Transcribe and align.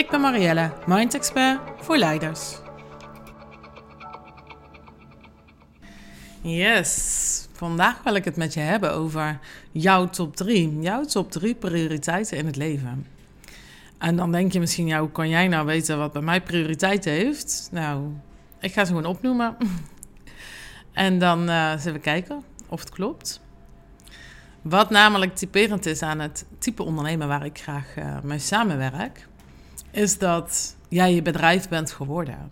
Ik 0.00 0.10
ben 0.10 0.20
Marielle, 0.20 0.72
Mind 0.86 1.14
Expert 1.14 1.60
voor 1.76 1.96
leiders. 1.96 2.58
Yes, 6.40 7.48
vandaag 7.52 8.02
wil 8.02 8.14
ik 8.14 8.24
het 8.24 8.36
met 8.36 8.54
je 8.54 8.60
hebben 8.60 8.92
over 8.92 9.38
jouw 9.72 10.08
top 10.08 10.36
3. 10.36 10.80
Jouw 10.80 11.04
top 11.04 11.30
3 11.30 11.54
prioriteiten 11.54 12.36
in 12.36 12.46
het 12.46 12.56
leven. 12.56 13.06
En 13.98 14.16
dan 14.16 14.32
denk 14.32 14.52
je 14.52 14.60
misschien, 14.60 14.86
ja, 14.86 15.00
hoe 15.00 15.10
kan 15.10 15.28
jij 15.28 15.48
nou 15.48 15.66
weten 15.66 15.98
wat 15.98 16.12
bij 16.12 16.22
mij 16.22 16.40
prioriteit 16.40 17.04
heeft? 17.04 17.68
Nou, 17.72 18.12
ik 18.60 18.72
ga 18.72 18.84
ze 18.84 18.92
gewoon 18.92 19.10
opnoemen. 19.10 19.56
en 20.92 21.18
dan 21.18 21.40
zullen 21.78 21.92
we 21.92 21.98
kijken 22.00 22.42
of 22.68 22.80
het 22.80 22.90
klopt. 22.90 23.40
Wat 24.62 24.90
namelijk 24.90 25.36
typerend 25.36 25.86
is 25.86 26.02
aan 26.02 26.20
het 26.20 26.46
type 26.58 26.82
ondernemer 26.82 27.26
waar 27.26 27.44
ik 27.44 27.58
graag 27.58 27.96
uh, 27.98 28.20
mee 28.22 28.38
samenwerk, 28.38 29.28
is 29.92 30.18
dat 30.18 30.76
jij 30.88 31.14
je 31.14 31.22
bedrijf 31.22 31.68
bent 31.68 31.90
geworden. 31.90 32.50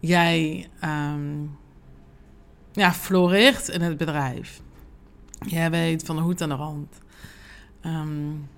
Jij 0.00 0.68
um, 0.84 1.58
ja, 2.72 2.92
floreert 2.92 3.68
in 3.68 3.80
het 3.80 3.96
bedrijf. 3.96 4.60
Jij 5.46 5.70
weet 5.70 6.02
van 6.02 6.16
de 6.16 6.22
hoed 6.22 6.42
aan 6.42 6.48
de 6.48 6.54
rand. 6.54 6.98
Um, 7.84 8.48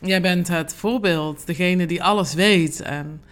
jij 0.00 0.20
bent 0.20 0.48
het 0.48 0.74
voorbeeld, 0.74 1.46
degene 1.46 1.86
die 1.86 2.02
alles 2.02 2.34
weet. 2.34 2.80
En 2.80 3.22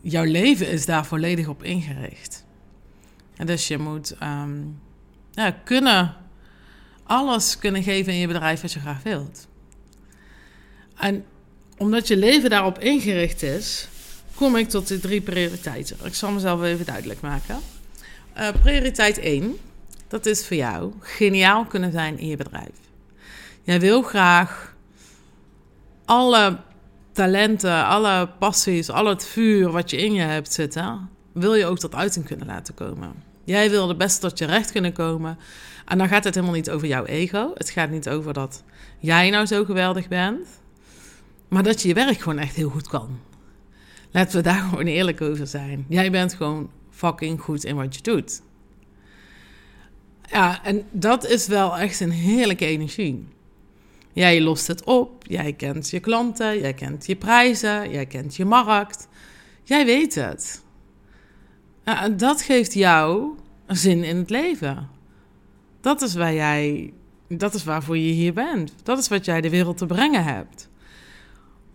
jouw 0.00 0.24
leven 0.24 0.70
is 0.70 0.86
daar 0.86 1.06
volledig 1.06 1.48
op 1.48 1.62
ingericht. 1.62 2.46
En 3.36 3.46
dus 3.46 3.68
je 3.68 3.78
moet 3.78 4.16
um, 4.22 4.80
ja, 5.30 5.50
kunnen, 5.50 6.16
alles 7.02 7.58
kunnen 7.58 7.82
geven 7.82 8.12
in 8.12 8.18
je 8.18 8.26
bedrijf 8.26 8.60
wat 8.60 8.72
je 8.72 8.80
graag 8.80 9.02
wilt. 9.02 9.48
En 10.96 11.24
omdat 11.78 12.08
je 12.08 12.16
leven 12.16 12.50
daarop 12.50 12.78
ingericht 12.78 13.42
is, 13.42 13.88
kom 14.34 14.56
ik 14.56 14.68
tot 14.68 14.88
de 14.88 15.00
drie 15.00 15.20
prioriteiten. 15.20 15.96
Ik 16.04 16.14
zal 16.14 16.30
mezelf 16.30 16.62
even 16.62 16.86
duidelijk 16.86 17.20
maken. 17.20 17.58
Uh, 18.38 18.48
prioriteit 18.62 19.18
1, 19.18 19.56
dat 20.08 20.26
is 20.26 20.46
voor 20.46 20.56
jou 20.56 20.92
geniaal 21.00 21.64
kunnen 21.64 21.92
zijn 21.92 22.18
in 22.18 22.28
je 22.28 22.36
bedrijf. 22.36 22.74
Jij 23.62 23.80
wil 23.80 24.02
graag 24.02 24.74
alle 26.04 26.56
talenten, 27.12 27.84
alle 27.86 28.28
passies, 28.38 28.90
al 28.90 29.06
het 29.06 29.26
vuur 29.26 29.70
wat 29.70 29.90
je 29.90 29.96
in 29.96 30.12
je 30.12 30.20
hebt 30.20 30.52
zitten, 30.52 31.08
wil 31.32 31.54
je 31.54 31.66
ook 31.66 31.78
tot 31.78 31.94
uiting 31.94 32.24
kunnen 32.24 32.46
laten 32.46 32.74
komen. 32.74 33.12
Jij 33.44 33.70
wil 33.70 33.86
de 33.86 33.96
beste 33.96 34.20
tot 34.20 34.38
je 34.38 34.44
recht 34.44 34.72
kunnen 34.72 34.92
komen. 34.92 35.38
En 35.86 35.98
dan 35.98 36.08
gaat 36.08 36.24
het 36.24 36.34
helemaal 36.34 36.56
niet 36.56 36.70
over 36.70 36.88
jouw 36.88 37.04
ego. 37.04 37.50
Het 37.54 37.70
gaat 37.70 37.90
niet 37.90 38.08
over 38.08 38.32
dat 38.32 38.62
jij 38.98 39.30
nou 39.30 39.46
zo 39.46 39.64
geweldig 39.64 40.08
bent. 40.08 40.46
Maar 41.48 41.62
dat 41.62 41.82
je 41.82 41.88
je 41.88 41.94
werk 41.94 42.18
gewoon 42.18 42.38
echt 42.38 42.54
heel 42.54 42.70
goed 42.70 42.88
kan. 42.88 43.20
Laten 44.10 44.36
we 44.36 44.42
daar 44.42 44.62
gewoon 44.68 44.86
eerlijk 44.86 45.20
over 45.20 45.46
zijn. 45.46 45.84
Jij 45.88 46.10
bent 46.10 46.34
gewoon 46.34 46.70
fucking 46.90 47.40
goed 47.40 47.64
in 47.64 47.76
wat 47.76 47.94
je 47.94 48.02
doet. 48.02 48.42
Ja, 50.30 50.64
en 50.64 50.86
dat 50.90 51.26
is 51.26 51.46
wel 51.46 51.78
echt 51.78 52.00
een 52.00 52.10
heerlijke 52.10 52.66
energie. 52.66 53.26
Jij 54.12 54.40
lost 54.40 54.66
het 54.66 54.84
op, 54.84 55.24
jij 55.26 55.52
kent 55.52 55.90
je 55.90 56.00
klanten, 56.00 56.60
jij 56.60 56.74
kent 56.74 57.06
je 57.06 57.16
prijzen, 57.16 57.90
jij 57.90 58.06
kent 58.06 58.36
je 58.36 58.44
markt. 58.44 59.08
Jij 59.62 59.86
weet 59.86 60.14
het. 60.14 60.62
En 61.84 62.16
dat 62.16 62.42
geeft 62.42 62.74
jou 62.74 63.34
zin 63.66 64.04
in 64.04 64.16
het 64.16 64.30
leven. 64.30 64.88
Dat 65.80 66.02
is 66.02 66.14
waar 66.14 66.34
jij, 66.34 66.92
dat 67.28 67.54
is 67.54 67.64
waarvoor 67.64 67.98
je 67.98 68.12
hier 68.12 68.32
bent. 68.32 68.72
Dat 68.82 68.98
is 68.98 69.08
wat 69.08 69.24
jij 69.24 69.40
de 69.40 69.50
wereld 69.50 69.76
te 69.76 69.86
brengen 69.86 70.24
hebt. 70.24 70.67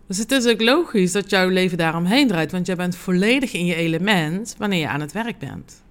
Dus 0.06 0.18
het 0.18 0.30
is 0.30 0.46
ook 0.46 0.60
logisch 0.60 1.12
dat 1.12 1.30
jouw 1.30 1.48
leven 1.48 1.78
daaromheen 1.78 2.28
draait, 2.28 2.52
want 2.52 2.66
jij 2.66 2.76
bent 2.76 2.96
volledig 2.96 3.52
in 3.52 3.66
je 3.66 3.74
element 3.74 4.54
wanneer 4.58 4.80
je 4.80 4.88
aan 4.88 5.00
het 5.00 5.12
werk 5.12 5.38
bent. 5.38 5.82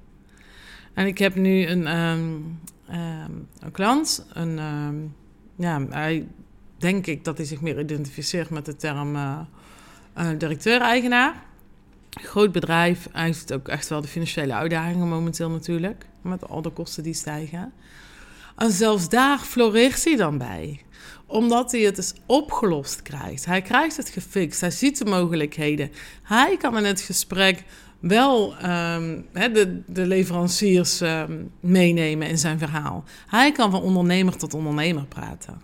En 0.94 1.06
ik 1.06 1.18
heb 1.18 1.36
nu 1.36 1.66
een, 1.66 1.98
um, 1.98 2.60
um, 2.90 3.48
een 3.60 3.72
klant, 3.72 4.26
een, 4.34 4.60
um, 4.60 5.16
ja, 5.56 5.86
hij 5.90 6.28
denk 6.78 7.08
ik 7.08 7.24
dat 7.24 7.38
hij 7.38 7.46
zich 7.46 7.62
meer 7.62 7.80
identificeert 7.80 8.50
met 8.50 8.66
de 8.66 8.76
term 8.76 9.16
uh, 9.16 9.40
uh, 10.18 10.30
directeur-eigenaar. 10.38 11.44
Groot 12.10 12.52
bedrijf, 12.52 13.08
hij 13.12 13.26
heeft 13.26 13.54
ook 13.54 13.68
echt 13.68 13.90
wel 13.90 14.02
de 14.02 14.08
financiële 14.08 14.54
uitdagingen 14.54 15.08
momenteel 15.08 15.50
natuurlijk, 15.50 16.06
met 16.22 16.48
al 16.48 16.62
de 16.62 16.70
kosten 16.70 17.04
die 17.04 17.14
stijgen. 17.14 17.74
En 18.56 18.72
zelfs 18.72 19.10
daar 19.10 19.40
floreert 19.40 20.04
hij 20.04 20.16
dan 20.16 20.38
bij 20.38 20.82
omdat 21.26 21.72
hij 21.72 21.82
het 21.82 21.96
dus 21.96 22.14
opgelost 22.26 23.02
krijgt. 23.02 23.46
Hij 23.46 23.62
krijgt 23.62 23.98
het 23.98 24.10
gefixt. 24.10 24.62
Hij 24.62 24.72
ziet 24.72 24.98
de 24.98 25.06
mogelijkheden. 25.06 25.92
Hij 26.24 26.58
kan 26.58 26.78
in 26.78 26.86
het 26.86 27.02
gesprek 27.02 27.64
wel 28.00 28.54
um, 28.54 29.26
de, 29.32 29.82
de, 29.88 30.06
leveranciers 30.06 31.02
um, 31.02 31.52
meenemen 31.60 32.28
in 32.28 32.38
zijn 32.38 32.60
verhaal. 32.60 33.04
Hij 33.28 33.52
kan 33.52 33.72
van 33.72 33.82
ondernemer 33.82 34.38
tot 34.38 34.54
ondernemer 34.54 35.06
praten. 35.06 35.62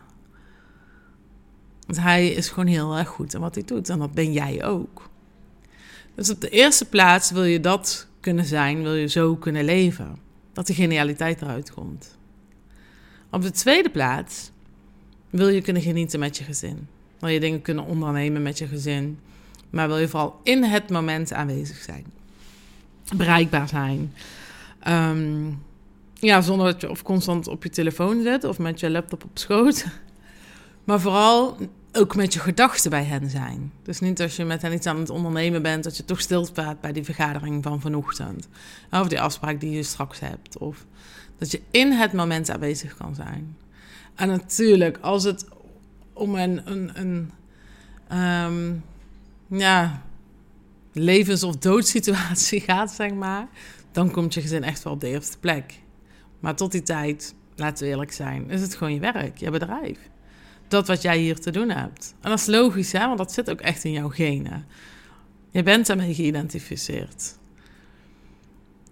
Want 1.86 2.02
hij 2.02 2.28
is 2.28 2.50
gewoon 2.50 2.68
heel 2.68 2.98
erg 2.98 3.08
goed 3.08 3.34
in 3.34 3.40
wat 3.40 3.56
hij 3.56 3.64
doet. 3.66 3.90
En 3.90 4.00
dat 4.00 4.12
ben 4.12 4.32
jij 4.32 4.66
ook. 4.66 5.10
Dus 6.16 6.30
op 6.30 6.42
de 6.42 6.50
eerste 6.50 6.86
plaats 6.86 7.32
wil 7.32 7.44
je 7.44 7.60
dat 7.60 8.08
kunnen 8.20 8.46
zijn, 8.46 8.84
wil 8.84 8.96
je 8.96 9.08
zo 9.08 9.36
kunnen 9.36 9.64
leven. 9.64 10.18
Dat 10.54 10.68
de 10.68 10.74
genialiteit 10.74 11.42
eruit 11.42 11.72
komt. 11.72 12.18
Op 13.32 13.42
de 13.42 13.52
tweede 13.52 13.90
plaats 13.90 14.52
wil 15.29 15.47
je 15.47 15.62
kunnen 15.62 15.81
genieten 15.81 16.19
met 16.19 16.38
je 16.38 16.44
gezin. 16.44 16.88
Wil 17.19 17.29
je 17.29 17.40
dingen 17.40 17.62
kunnen 17.62 17.85
ondernemen 17.85 18.41
met 18.41 18.57
je 18.57 18.67
gezin. 18.67 19.19
Maar 19.69 19.88
wil 19.88 19.97
je 19.97 20.07
vooral 20.07 20.40
in 20.44 20.63
het 20.63 20.90
moment 20.90 21.34
aanwezig 21.34 21.78
zijn. 21.78 22.06
Bereikbaar 23.16 23.67
zijn. 23.67 24.13
Um, 24.88 25.62
ja, 26.13 26.41
zonder 26.41 26.66
dat 26.66 26.81
je 26.81 26.90
of 26.90 27.01
constant 27.01 27.47
op 27.47 27.63
je 27.63 27.69
telefoon 27.69 28.22
zit 28.22 28.44
of 28.44 28.59
met 28.59 28.79
je 28.79 28.90
laptop 28.90 29.23
op 29.23 29.38
schoot. 29.38 29.85
Maar 30.84 31.00
vooral 31.00 31.57
ook 31.94 32.16
met 32.16 32.34
je 32.34 32.40
gedachten 32.40 32.90
bij 32.90 33.03
hen 33.03 33.29
zijn. 33.29 33.72
Dus 33.84 34.00
niet 34.00 34.22
als 34.22 34.35
je 34.35 34.46
met 34.46 34.61
hen 34.61 34.73
iets 34.73 34.85
aan 34.85 35.00
het 35.00 35.09
ondernemen 35.09 35.61
bent, 35.61 35.84
dat 35.84 35.97
je 35.97 36.06
toch 36.06 36.22
stilstaat 36.22 36.81
bij 36.81 36.91
die 36.91 37.03
vergadering 37.03 37.63
van 37.63 37.81
vanochtend. 37.81 38.47
Of 38.91 39.07
die 39.07 39.22
afspraak 39.22 39.59
die 39.59 39.72
je 39.72 39.84
straks 39.84 40.19
hebt. 40.19 40.57
Of 40.57 40.85
dat 41.38 41.51
je 41.51 41.61
in 41.72 41.91
het 41.91 42.13
moment 42.13 42.50
aanwezig 42.50 42.97
kan 42.97 43.16
zijn. 43.16 43.57
En 44.19 44.28
natuurlijk, 44.28 44.97
als 45.02 45.24
het 45.24 45.46
om 46.13 46.35
een, 46.35 46.72
een, 46.72 46.91
een 46.94 47.31
um, 48.18 48.84
ja, 49.59 50.03
levens- 50.94 51.44
of 51.44 51.56
doodsituatie 51.56 52.62
gaat, 52.69 52.91
zeg 52.91 53.13
maar, 53.13 53.47
dan 53.91 54.12
komt 54.12 54.34
je 54.34 54.41
gezin 54.41 54.63
echt 54.63 54.84
wel 54.84 54.94
op 54.94 55.00
de 55.00 55.08
eerste 55.08 55.40
plek. 55.40 55.79
Maar 56.40 56.56
tot 56.56 56.72
die 56.72 56.81
tijd, 56.81 57.35
laten 57.56 57.84
we 57.84 57.90
eerlijk 57.90 58.12
zijn, 58.12 58.50
is 58.50 58.62
het 58.62 58.75
gewoon 58.75 58.94
je 58.94 59.00
werk, 59.00 59.38
je 59.38 59.50
bedrijf. 59.50 59.97
Dat 60.68 60.88
wat 60.88 61.02
jij 61.02 61.17
hier 61.17 61.40
te 61.40 61.52
doen 61.52 61.70
hebt. 61.70 62.16
En 62.22 62.29
dat 62.29 62.40
is 62.40 62.46
logisch, 62.46 62.91
hè, 62.91 63.05
want 63.05 63.17
dat 63.17 63.32
zit 63.32 63.49
ook 63.49 63.61
echt 63.61 63.84
in 63.84 63.91
jouw 63.91 64.09
genen. 64.09 64.66
Je 65.52 65.64
bent 65.64 65.88
daarmee 65.88 66.14
geïdentificeerd. 66.14 67.38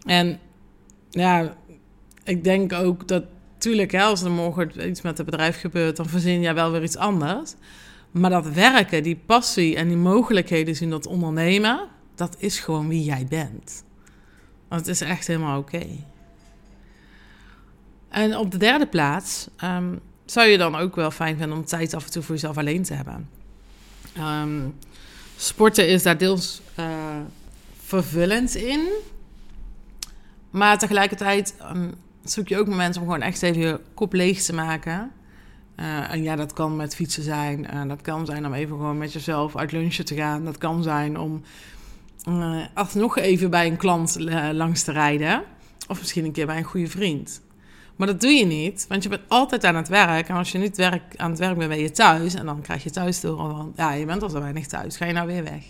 En 0.05 0.39
ja, 1.09 1.55
ik 2.23 2.43
denk 2.43 2.73
ook 2.73 3.07
dat 3.07 3.23
tuurlijk, 3.67 3.91
hè, 3.91 4.03
als 4.03 4.21
er 4.21 4.31
morgen 4.31 4.89
iets 4.89 5.01
met 5.01 5.17
het 5.17 5.25
bedrijf 5.25 5.59
gebeurt, 5.59 5.95
dan 5.95 6.09
verzin 6.09 6.41
jij 6.41 6.53
wel 6.53 6.71
weer 6.71 6.83
iets 6.83 6.97
anders. 6.97 7.53
Maar 8.11 8.29
dat 8.29 8.47
werken, 8.47 9.03
die 9.03 9.21
passie 9.25 9.75
en 9.75 9.87
die 9.87 9.97
mogelijkheden 9.97 10.75
zien 10.75 10.89
dat 10.89 11.05
ondernemen, 11.05 11.87
dat 12.15 12.35
is 12.39 12.59
gewoon 12.59 12.87
wie 12.87 13.03
jij 13.03 13.25
bent. 13.29 13.83
Want 14.67 14.81
het 14.85 14.89
is 14.89 15.01
echt 15.01 15.27
helemaal 15.27 15.59
oké. 15.59 15.85
En 18.09 18.37
op 18.37 18.51
de 18.51 18.57
derde 18.57 18.87
plaats 18.87 19.47
um, 19.63 19.99
zou 20.25 20.47
je 20.47 20.57
dan 20.57 20.75
ook 20.75 20.95
wel 20.95 21.11
fijn 21.11 21.37
vinden 21.37 21.57
om 21.57 21.65
tijd 21.65 21.93
af 21.93 22.05
en 22.05 22.11
toe 22.11 22.21
voor 22.23 22.35
jezelf 22.35 22.57
alleen 22.57 22.83
te 22.83 22.93
hebben. 22.93 23.29
Um, 24.17 24.75
sporten 25.37 25.87
is 25.87 26.03
daar 26.03 26.17
deels 26.17 26.61
uh, 26.79 26.85
vervullend 27.83 28.55
in. 28.55 28.87
Maar 30.49 30.77
tegelijkertijd 30.77 31.55
um, 31.73 31.93
zoek 32.31 32.47
je 32.47 32.57
ook 32.57 32.67
momenten 32.67 33.01
om 33.01 33.07
gewoon 33.07 33.21
echt 33.21 33.41
even 33.41 33.61
je 33.61 33.79
kop 33.93 34.13
leeg 34.13 34.41
te 34.41 34.53
maken. 34.53 35.11
Eh, 35.75 36.11
en 36.11 36.23
ja, 36.23 36.35
dat 36.35 36.53
kan 36.53 36.75
met 36.75 36.95
fietsen 36.95 37.23
zijn. 37.23 37.67
Uh, 37.73 37.87
dat 37.87 38.01
kan 38.01 38.25
zijn 38.25 38.45
om 38.45 38.53
even 38.53 38.77
gewoon 38.77 38.97
met 38.97 39.13
jezelf 39.13 39.55
uit 39.55 39.71
lunchen 39.71 40.05
te 40.05 40.15
gaan. 40.15 40.45
Dat 40.45 40.57
kan 40.57 40.83
zijn 40.83 41.19
om 41.19 41.41
uh, 42.29 42.65
alsnog 42.73 43.17
even 43.17 43.49
bij 43.49 43.67
een 43.67 43.77
klant 43.77 44.15
langs 44.51 44.83
te 44.83 44.91
rijden. 44.91 45.43
Of 45.87 45.99
misschien 45.99 46.25
een 46.25 46.31
keer 46.31 46.45
bij 46.45 46.57
een 46.57 46.63
goede 46.63 46.87
vriend. 46.87 47.41
Maar 47.95 48.07
dat 48.07 48.21
doe 48.21 48.31
je 48.31 48.45
niet, 48.45 48.85
want 48.87 49.03
je 49.03 49.09
bent 49.09 49.21
altijd 49.27 49.63
aan 49.63 49.75
het 49.75 49.87
werk. 49.87 50.29
En 50.29 50.35
als 50.35 50.51
je 50.51 50.57
niet 50.57 50.77
werk, 50.77 51.15
aan 51.15 51.29
het 51.29 51.39
werk 51.39 51.57
bent, 51.57 51.69
ben 51.69 51.79
je 51.79 51.91
thuis. 51.91 52.33
En 52.33 52.45
dan 52.45 52.61
krijg 52.61 52.83
je 52.83 52.89
thuis 52.89 53.21
door 53.21 53.37
van, 53.37 53.73
ja, 53.75 53.93
je 53.93 54.05
bent 54.05 54.23
al 54.23 54.29
zo 54.29 54.39
weinig 54.39 54.67
thuis. 54.67 54.97
Ga 54.97 55.05
je 55.05 55.13
nou 55.13 55.27
weer 55.27 55.43
weg? 55.43 55.63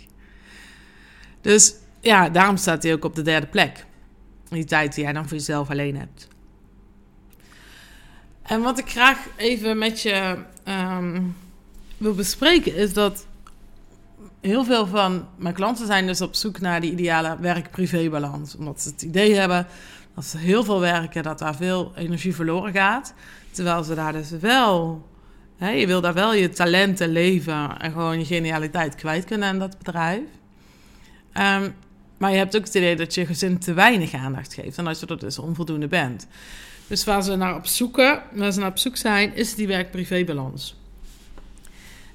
Dus 1.41 1.75
ja, 2.01 2.29
daarom 2.29 2.57
staat 2.57 2.83
hij 2.83 2.93
ook 2.93 3.05
op 3.05 3.15
de 3.15 3.21
derde 3.21 3.47
plek. 3.47 3.85
Die 4.49 4.65
tijd 4.65 4.95
die 4.95 5.03
jij 5.03 5.13
dan 5.13 5.27
voor 5.27 5.37
jezelf 5.37 5.69
alleen 5.69 5.97
hebt. 5.97 6.27
En 8.47 8.61
wat 8.61 8.79
ik 8.79 8.89
graag 8.89 9.17
even 9.35 9.77
met 9.77 10.01
je 10.01 10.37
um, 10.97 11.35
wil 11.97 12.15
bespreken 12.15 12.75
is 12.75 12.93
dat 12.93 13.25
heel 14.41 14.63
veel 14.63 14.87
van 14.87 15.27
mijn 15.35 15.53
klanten 15.53 15.85
zijn 15.85 16.07
dus 16.07 16.21
op 16.21 16.35
zoek 16.35 16.59
naar 16.59 16.81
die 16.81 16.91
ideale 16.91 17.37
werk-privé-balans. 17.39 18.55
Omdat 18.55 18.81
ze 18.81 18.89
het 18.89 19.01
idee 19.01 19.35
hebben 19.35 19.67
dat 20.15 20.25
ze 20.25 20.37
heel 20.37 20.63
veel 20.63 20.79
werken, 20.79 21.23
dat 21.23 21.39
daar 21.39 21.55
veel 21.55 21.91
energie 21.95 22.35
verloren 22.35 22.73
gaat. 22.73 23.13
Terwijl 23.51 23.83
ze 23.83 23.95
daar 23.95 24.13
dus 24.13 24.29
wel, 24.29 25.07
hè, 25.57 25.69
je 25.69 25.87
wil 25.87 26.01
daar 26.01 26.13
wel 26.13 26.33
je 26.33 26.49
talenten 26.49 27.09
leven 27.09 27.79
en 27.79 27.91
gewoon 27.91 28.19
je 28.19 28.25
genialiteit 28.25 28.95
kwijt 28.95 29.25
kunnen 29.25 29.53
in 29.53 29.59
dat 29.59 29.77
bedrijf. 29.77 30.23
Um, 31.33 31.75
maar 32.17 32.31
je 32.31 32.37
hebt 32.37 32.55
ook 32.55 32.65
het 32.65 32.75
idee 32.75 32.95
dat 32.95 33.13
je 33.13 33.25
gezin 33.25 33.59
te 33.59 33.73
weinig 33.73 34.13
aandacht 34.13 34.53
geeft 34.53 34.77
en 34.77 34.85
dat 34.85 34.99
je 34.99 35.05
er 35.05 35.19
dus 35.19 35.39
onvoldoende 35.39 35.87
bent. 35.87 36.27
Dus 36.87 37.03
waar 37.03 37.23
ze 37.23 37.35
naar 37.35 37.55
op 37.55 37.65
zoeken, 37.65 38.21
waar 38.31 38.51
ze 38.51 38.59
naar 38.59 38.69
op 38.69 38.77
zoek 38.77 38.97
zijn, 38.97 39.35
is 39.35 39.55
die 39.55 39.67
werk-privé-balans. 39.67 40.75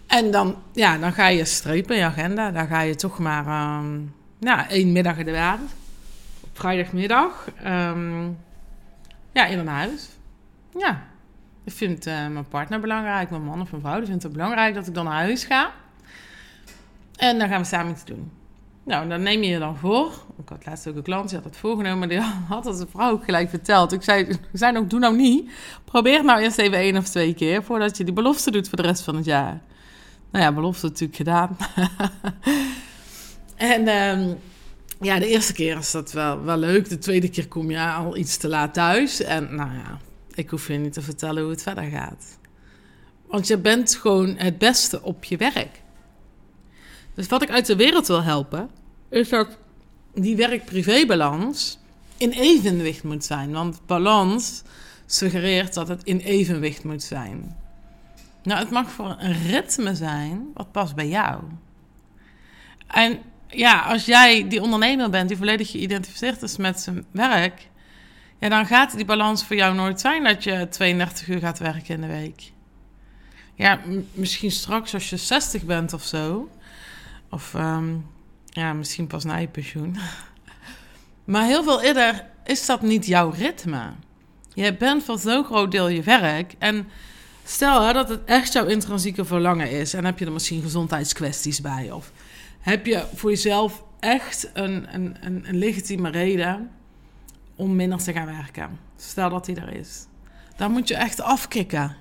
En 0.07 0.31
dan, 0.31 0.57
ja, 0.73 0.99
dan 0.99 1.13
ga 1.13 1.27
je 1.27 1.45
strepen 1.45 1.97
je 1.97 2.05
agenda. 2.05 2.51
Dan 2.51 2.67
ga 2.67 2.81
je 2.81 2.95
toch 2.95 3.19
maar 3.19 3.79
um, 3.79 4.15
ja, 4.39 4.69
één 4.69 4.93
middag 4.93 5.17
in 5.17 5.25
de 5.25 5.55
op 6.41 6.49
vrijdagmiddag, 6.53 7.49
um, 7.67 8.39
ja, 9.33 9.47
in 9.47 9.59
een 9.59 9.67
huis. 9.67 10.09
Ja, 10.79 11.03
ik 11.65 11.73
vind 11.73 12.07
uh, 12.07 12.27
mijn 12.27 12.49
partner 12.49 12.81
belangrijk, 12.81 13.31
mijn 13.31 13.45
man 13.45 13.61
of 13.61 13.71
mijn 13.71 13.83
vrouw, 13.83 13.99
die 13.99 14.07
vindt 14.07 14.23
het 14.23 14.33
belangrijk 14.33 14.75
dat 14.75 14.87
ik 14.87 14.95
dan 14.95 15.05
naar 15.05 15.15
huis 15.15 15.45
ga. 15.45 15.73
En 17.17 17.39
dan 17.39 17.49
gaan 17.49 17.61
we 17.61 17.67
samen 17.67 17.93
iets 17.93 18.05
doen. 18.05 18.31
Nou, 18.85 19.09
dan 19.09 19.23
neem 19.23 19.43
je 19.43 19.49
je 19.49 19.59
dan 19.59 19.77
voor. 19.77 20.13
Ik 20.43 20.49
had 20.49 20.67
laatst 20.67 20.87
ook 20.89 20.97
een 20.97 21.03
klant, 21.03 21.29
die 21.29 21.39
had 21.39 21.47
het 21.47 21.57
voorgenomen, 21.57 21.99
maar 21.99 22.09
die 22.09 22.21
had 22.49 22.65
het 22.65 22.79
de 22.79 22.87
vrouw 22.91 23.11
ook 23.11 23.25
gelijk 23.25 23.51
verteld. 23.51 23.93
Ik 23.93 24.03
zei, 24.03 24.37
zei 24.53 24.77
ook, 24.77 24.91
doe 24.91 24.99
nou 24.99 25.17
niet. 25.17 25.51
Probeer 25.85 26.25
nou 26.25 26.41
eerst 26.41 26.59
even 26.59 26.79
één 26.79 26.97
of 26.97 27.09
twee 27.09 27.35
keer 27.35 27.63
voordat 27.63 27.97
je 27.97 28.05
die 28.05 28.13
belofte 28.13 28.51
doet 28.51 28.69
voor 28.69 28.77
de 28.77 28.87
rest 28.87 29.03
van 29.03 29.17
het 29.17 29.25
jaar. 29.25 29.61
Nou 30.31 30.45
ja, 30.45 30.53
belofte 30.53 30.87
natuurlijk 30.87 31.17
gedaan. 31.17 31.57
en 33.57 33.89
um, 33.89 34.39
ja, 35.01 35.19
de 35.19 35.27
eerste 35.27 35.53
keer 35.53 35.79
is 35.79 35.91
dat 35.91 36.13
wel, 36.13 36.43
wel 36.43 36.57
leuk. 36.57 36.89
De 36.89 36.99
tweede 36.99 37.29
keer 37.29 37.49
kom 37.49 37.71
je 37.71 37.81
al 37.81 38.17
iets 38.17 38.37
te 38.37 38.49
laat 38.49 38.75
thuis. 38.75 39.23
En 39.23 39.55
nou 39.55 39.73
ja, 39.73 39.99
ik 40.35 40.51
hoef 40.51 40.69
je 40.69 40.75
niet 40.75 40.93
te 40.93 41.03
vertellen 41.03 41.43
hoe 41.43 41.51
het 41.51 41.63
verder 41.63 41.85
gaat. 41.85 42.39
Want 43.27 43.47
je 43.47 43.59
bent 43.59 43.95
gewoon 43.95 44.37
het 44.37 44.59
beste 44.59 45.03
op 45.03 45.25
je 45.25 45.37
werk. 45.37 45.82
Dus 47.15 47.27
wat 47.27 47.43
ik 47.43 47.51
uit 47.51 47.67
de 47.67 47.77
wereld 47.77 48.07
wil 48.07 48.23
helpen, 48.23 48.71
is 49.11 49.29
dat 49.29 49.59
die 50.15 50.37
werk-privé-balans 50.37 51.79
in 52.17 52.31
evenwicht 52.31 53.03
moet 53.03 53.25
zijn. 53.25 53.53
Want 53.53 53.81
balans 53.87 54.63
suggereert 55.07 55.75
dat 55.75 55.89
het 55.89 56.03
in 56.05 56.19
evenwicht 56.19 56.85
moet 56.85 57.03
zijn. 57.03 57.57
Nou, 58.43 58.61
het 58.61 58.71
mag 58.71 58.91
voor 58.91 59.17
een 59.19 59.43
ritme 59.43 59.95
zijn 59.95 60.47
wat 60.55 60.73
past 60.73 60.95
bij 60.95 61.09
jou. 61.09 61.43
En 62.87 63.19
ja, 63.49 63.81
als 63.81 64.05
jij 64.05 64.49
die 64.49 64.63
ondernemer 64.63 65.11
bent 65.11 65.29
die 65.29 65.37
volledig 65.37 65.71
geïdentificeerd 65.71 66.43
is 66.43 66.57
met 66.57 66.81
zijn 66.81 67.05
werk, 67.11 67.69
ja, 68.39 68.49
dan 68.49 68.67
gaat 68.67 68.97
die 68.97 69.05
balans 69.05 69.45
voor 69.45 69.57
jou 69.57 69.75
nooit 69.75 70.01
zijn 70.01 70.25
dat 70.25 70.45
je 70.45 70.69
32 70.69 71.29
uur 71.29 71.39
gaat 71.39 71.59
werken 71.59 71.95
in 71.95 72.01
de 72.01 72.07
week. 72.07 72.53
Ja, 73.55 73.81
misschien 74.13 74.51
straks 74.51 74.95
als 74.95 75.11
je 75.11 75.17
60 75.17 75.63
bent 75.63 75.93
of 75.93 76.03
zo. 76.03 76.49
Of 77.33 77.55
um, 77.55 78.07
ja, 78.45 78.73
misschien 78.73 79.07
pas 79.07 79.25
na 79.25 79.37
je 79.37 79.49
pensioen. 79.49 79.97
maar 81.33 81.45
heel 81.45 81.63
veel 81.63 81.83
eerder 81.83 82.27
is 82.45 82.67
dat 82.67 82.83
niet 82.83 83.07
jouw 83.07 83.31
ritme. 83.31 83.91
Je 84.55 84.77
bent 84.77 85.05
voor 85.05 85.19
zo'n 85.19 85.45
groot 85.45 85.71
deel 85.71 85.89
je 85.89 86.03
werk. 86.03 86.55
En 86.59 86.89
stel 87.45 87.93
dat 87.93 88.09
het 88.09 88.25
echt 88.25 88.53
jouw 88.53 88.67
intrinsieke 88.67 89.25
verlangen 89.25 89.71
is. 89.71 89.95
En 89.95 90.05
heb 90.05 90.19
je 90.19 90.25
er 90.25 90.33
misschien 90.33 90.63
gezondheidskwesties 90.63 91.61
bij. 91.61 91.91
Of 91.91 92.13
heb 92.61 92.87
je 92.87 93.05
voor 93.15 93.31
jezelf 93.31 93.83
echt 94.01 94.51
een, 94.53 94.95
een, 94.95 95.17
een, 95.21 95.49
een 95.49 95.57
legitieme 95.59 96.11
reden 96.11 96.71
om 97.57 97.77
minder 97.77 97.99
te 97.99 98.13
gaan 98.13 98.27
werken. 98.27 98.79
Stel 98.97 99.31
dat 99.31 99.45
die 99.45 99.57
er 99.57 99.75
is. 99.75 100.07
Dan 100.57 100.73
moet 100.73 100.89
je 100.89 100.95
echt 100.95 101.21
afkicken. 101.21 101.97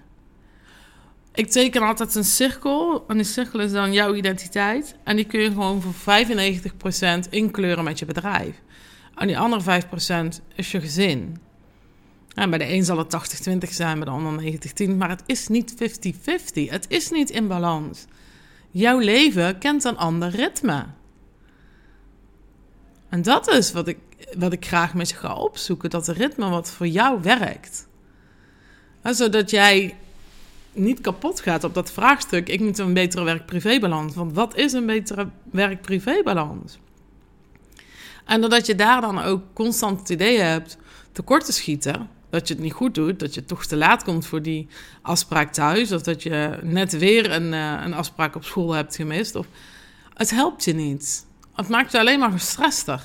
Ik 1.34 1.50
teken 1.50 1.82
altijd 1.82 2.16
een 2.16 2.24
cirkel. 2.24 3.04
En 3.08 3.16
die 3.16 3.26
cirkel 3.26 3.60
is 3.60 3.72
dan 3.72 3.94
jouw 3.94 4.14
identiteit. 4.14 4.96
En 5.04 5.16
die 5.16 5.26
kun 5.26 5.40
je 5.40 5.48
gewoon 5.48 5.82
voor 5.82 6.16
95% 7.26 7.30
inkleuren 7.30 7.84
met 7.84 8.00
je 8.00 8.06
bedrijf. 8.06 8.62
En 9.16 9.28
die 9.28 9.38
andere 9.38 9.84
5% 9.84 10.28
is 10.56 10.72
je 10.72 10.80
gezin. 10.80 11.38
En 12.34 12.50
bij 12.50 12.60
de 12.60 12.74
een 12.74 12.84
zal 12.84 12.98
het 12.98 13.48
80-20 13.50 13.70
zijn, 13.70 13.96
bij 13.96 14.06
de 14.06 14.12
ander 14.12 14.54
90-10. 14.88 14.96
Maar 14.98 15.10
het 15.10 15.24
is 15.26 15.48
niet 15.48 15.74
50-50. 15.74 16.70
Het 16.70 16.86
is 16.88 17.10
niet 17.10 17.30
in 17.30 17.48
balans. 17.48 18.06
Jouw 18.72 19.00
leven 19.00 19.58
kent 19.58 19.84
een 19.84 19.98
ander 19.98 20.30
ritme. 20.30 20.86
En 23.10 23.22
dat 23.22 23.50
is 23.50 23.72
wat 23.72 23.88
ik, 23.88 23.98
wat 24.38 24.54
ik 24.54 24.66
graag 24.66 24.94
met 24.94 25.10
je 25.10 25.16
ga 25.16 25.34
opzoeken. 25.34 25.90
Dat 25.90 26.08
ritme 26.08 26.50
wat 26.50 26.72
voor 26.72 26.88
jou 26.88 27.22
werkt. 27.22 27.88
zodat 29.04 29.50
jij 29.50 29.96
niet 30.74 31.02
kapot 31.02 31.40
gaat 31.40 31.64
op 31.64 31.74
dat 31.74 31.92
vraagstuk: 31.92 32.50
ik 32.50 32.60
moet 32.60 32.78
een 32.78 32.94
betere 32.94 33.24
werk-privé-balans. 33.24 34.16
Want 34.16 34.34
wat 34.34 34.56
is 34.56 34.74
een 34.74 34.86
betere 34.86 35.28
werk-privé-balans? 35.52 36.80
En 38.26 38.42
doordat 38.42 38.66
je 38.66 38.76
daar 38.76 39.02
dan 39.02 39.22
ook 39.22 39.42
constant 39.54 40.00
het 40.00 40.10
idee 40.10 40.40
hebt 40.40 40.78
tekort 41.12 41.46
te 41.46 41.52
schieten, 41.52 42.10
dat 42.30 42.48
je 42.48 42.54
het 42.54 42.64
niet 42.64 42.74
goed 42.74 42.96
doet, 42.96 43.20
dat 43.20 43.34
je 43.34 43.46
toch 43.46 43.66
te 43.66 43.76
laat 43.76 44.04
komt 44.04 44.26
voor 44.26 44.42
die 44.42 44.68
afspraak 45.02 45.54
thuis, 45.54 45.92
of 45.92 46.02
dat 46.02 46.24
je 46.24 46.60
net 46.62 46.98
weer 46.98 47.32
een, 47.32 47.54
uh, 47.54 47.82
een 47.84 47.94
afspraak 47.94 48.36
op 48.36 48.44
school 48.44 48.72
hebt 48.74 48.96
gemist, 48.96 49.36
of, 49.36 49.48
het 50.14 50.30
helpt 50.30 50.64
je 50.64 50.74
niet. 50.74 51.26
Het 51.56 51.68
maakt 51.68 51.92
je 51.92 52.00
alleen 52.00 52.20
maar 52.20 52.32
gestrester. 52.32 53.02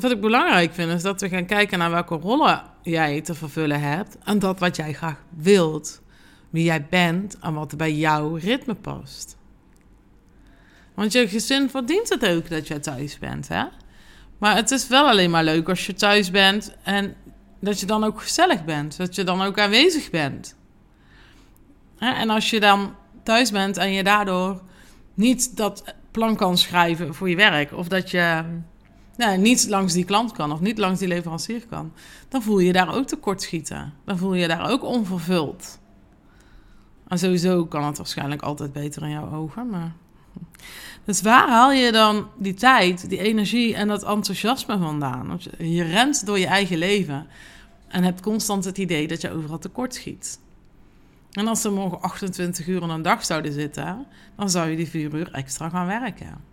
Wat 0.00 0.10
ik 0.10 0.20
belangrijk 0.20 0.74
vind, 0.74 0.92
is 0.92 1.02
dat 1.02 1.20
we 1.20 1.28
gaan 1.28 1.46
kijken 1.46 1.78
naar 1.78 1.90
welke 1.90 2.14
rollen 2.14 2.62
jij 2.82 3.20
te 3.20 3.34
vervullen 3.34 3.80
hebt. 3.80 4.16
En 4.24 4.38
dat 4.38 4.58
wat 4.58 4.76
jij 4.76 4.92
graag 4.92 5.22
wilt. 5.36 6.02
Wie 6.50 6.64
jij 6.64 6.86
bent 6.90 7.38
en 7.38 7.54
wat 7.54 7.76
bij 7.76 7.92
jouw 7.92 8.34
ritme 8.34 8.74
past. 8.74 9.36
Want 10.94 11.12
je 11.12 11.28
gezin 11.28 11.70
verdient 11.70 12.08
het 12.08 12.26
ook 12.26 12.50
dat 12.50 12.68
je 12.68 12.80
thuis 12.80 13.18
bent, 13.18 13.48
hè? 13.48 13.64
Maar 14.38 14.56
het 14.56 14.70
is 14.70 14.88
wel 14.88 15.08
alleen 15.08 15.30
maar 15.30 15.44
leuk 15.44 15.68
als 15.68 15.86
je 15.86 15.94
thuis 15.94 16.30
bent 16.30 16.76
en 16.82 17.14
dat 17.60 17.80
je 17.80 17.86
dan 17.86 18.04
ook 18.04 18.22
gezellig 18.22 18.64
bent. 18.64 18.96
Dat 18.96 19.14
je 19.14 19.24
dan 19.24 19.42
ook 19.42 19.58
aanwezig 19.58 20.10
bent. 20.10 20.56
En 21.98 22.30
als 22.30 22.50
je 22.50 22.60
dan 22.60 22.94
thuis 23.22 23.50
bent 23.50 23.76
en 23.76 23.92
je 23.92 24.04
daardoor 24.04 24.62
niet 25.14 25.56
dat 25.56 25.94
plan 26.10 26.36
kan 26.36 26.58
schrijven 26.58 27.14
voor 27.14 27.28
je 27.28 27.36
werk, 27.36 27.72
of 27.72 27.88
dat 27.88 28.10
je 28.10 28.44
nou, 29.20 29.38
niet 29.38 29.68
langs 29.68 29.92
die 29.92 30.04
klant 30.04 30.32
kan 30.32 30.52
of 30.52 30.60
niet 30.60 30.78
langs 30.78 30.98
die 30.98 31.08
leverancier 31.08 31.66
kan, 31.66 31.92
dan 32.28 32.42
voel 32.42 32.58
je 32.58 32.72
daar 32.72 32.94
ook 32.94 33.06
tekortschieten. 33.06 33.92
Dan 34.04 34.18
voel 34.18 34.34
je 34.34 34.48
daar 34.48 34.70
ook 34.70 34.84
onvervuld. 34.84 35.78
En 37.08 37.18
sowieso 37.18 37.66
kan 37.66 37.84
het 37.84 37.96
waarschijnlijk 37.96 38.42
altijd 38.42 38.72
beter 38.72 39.02
in 39.02 39.10
jouw 39.10 39.32
ogen, 39.32 39.68
maar... 39.70 39.92
Dus 41.04 41.22
waar 41.22 41.48
haal 41.48 41.72
je 41.72 41.92
dan 41.92 42.28
die 42.38 42.54
tijd, 42.54 43.08
die 43.08 43.18
energie 43.18 43.74
en 43.74 43.88
dat 43.88 44.04
enthousiasme 44.04 44.78
vandaan? 44.78 45.40
Je 45.58 45.82
rent 45.82 46.26
door 46.26 46.38
je 46.38 46.46
eigen 46.46 46.78
leven 46.78 47.26
en 47.88 48.02
hebt 48.02 48.20
constant 48.20 48.64
het 48.64 48.78
idee 48.78 49.08
dat 49.08 49.20
je 49.20 49.30
overal 49.30 49.58
tekortschiet. 49.58 50.40
En 51.30 51.48
als 51.48 51.64
er 51.64 51.72
morgen 51.72 52.00
28 52.00 52.66
uur 52.66 52.82
in 52.82 52.88
een 52.88 53.02
dag 53.02 53.24
zouden 53.24 53.52
zitten, 53.52 54.06
dan 54.36 54.50
zou 54.50 54.70
je 54.70 54.76
die 54.76 54.88
4 54.88 55.14
uur 55.14 55.32
extra 55.32 55.68
gaan 55.68 55.86
werken. 55.86 56.48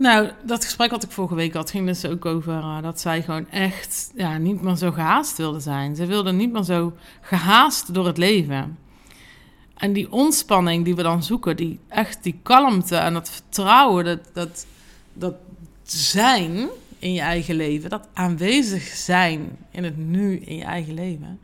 Nou, 0.00 0.30
dat 0.42 0.64
gesprek 0.64 0.90
wat 0.90 1.02
ik 1.02 1.10
vorige 1.10 1.34
week 1.34 1.54
had, 1.54 1.70
ging 1.70 1.86
dus 1.86 2.06
ook 2.06 2.24
over 2.24 2.52
uh, 2.52 2.82
dat 2.82 3.00
zij 3.00 3.22
gewoon 3.22 3.50
echt 3.50 4.10
ja, 4.14 4.38
niet 4.38 4.62
meer 4.62 4.76
zo 4.76 4.90
gehaast 4.90 5.36
wilde 5.36 5.60
zijn. 5.60 5.96
Ze 5.96 6.06
wilde 6.06 6.32
niet 6.32 6.52
meer 6.52 6.62
zo 6.62 6.92
gehaast 7.20 7.94
door 7.94 8.06
het 8.06 8.18
leven. 8.18 8.78
En 9.76 9.92
die 9.92 10.12
ontspanning 10.12 10.84
die 10.84 10.94
we 10.94 11.02
dan 11.02 11.22
zoeken, 11.22 11.56
die 11.56 11.78
echt 11.88 12.22
die 12.22 12.38
kalmte 12.42 12.96
en 12.96 13.12
dat 13.12 13.30
vertrouwen, 13.30 14.04
dat, 14.04 14.20
dat, 14.32 14.66
dat 15.12 15.34
zijn, 15.82 16.68
in 16.98 17.12
je 17.12 17.20
eigen 17.20 17.54
leven, 17.54 17.90
dat 17.90 18.08
aanwezig 18.12 18.82
zijn 18.82 19.56
in 19.70 19.84
het 19.84 19.96
nu 19.96 20.36
in 20.36 20.56
je 20.56 20.64
eigen 20.64 20.94
leven, 20.94 21.40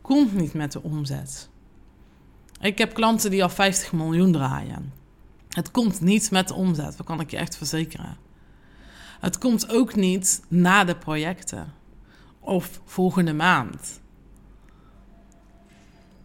komt 0.00 0.34
niet 0.34 0.54
met 0.54 0.72
de 0.72 0.82
omzet. 0.82 1.48
Ik 2.60 2.78
heb 2.78 2.94
klanten 2.94 3.30
die 3.30 3.42
al 3.42 3.48
50 3.48 3.92
miljoen 3.92 4.32
draaien. 4.32 5.03
Het 5.54 5.70
komt 5.70 6.00
niet 6.00 6.30
met 6.30 6.48
de 6.48 6.54
omzet, 6.54 6.96
dat 6.96 7.06
kan 7.06 7.20
ik 7.20 7.30
je 7.30 7.36
echt 7.36 7.56
verzekeren. 7.56 8.16
Het 9.20 9.38
komt 9.38 9.70
ook 9.70 9.94
niet 9.94 10.42
na 10.48 10.84
de 10.84 10.96
projecten 10.96 11.72
of 12.40 12.80
volgende 12.84 13.32
maand. 13.32 14.00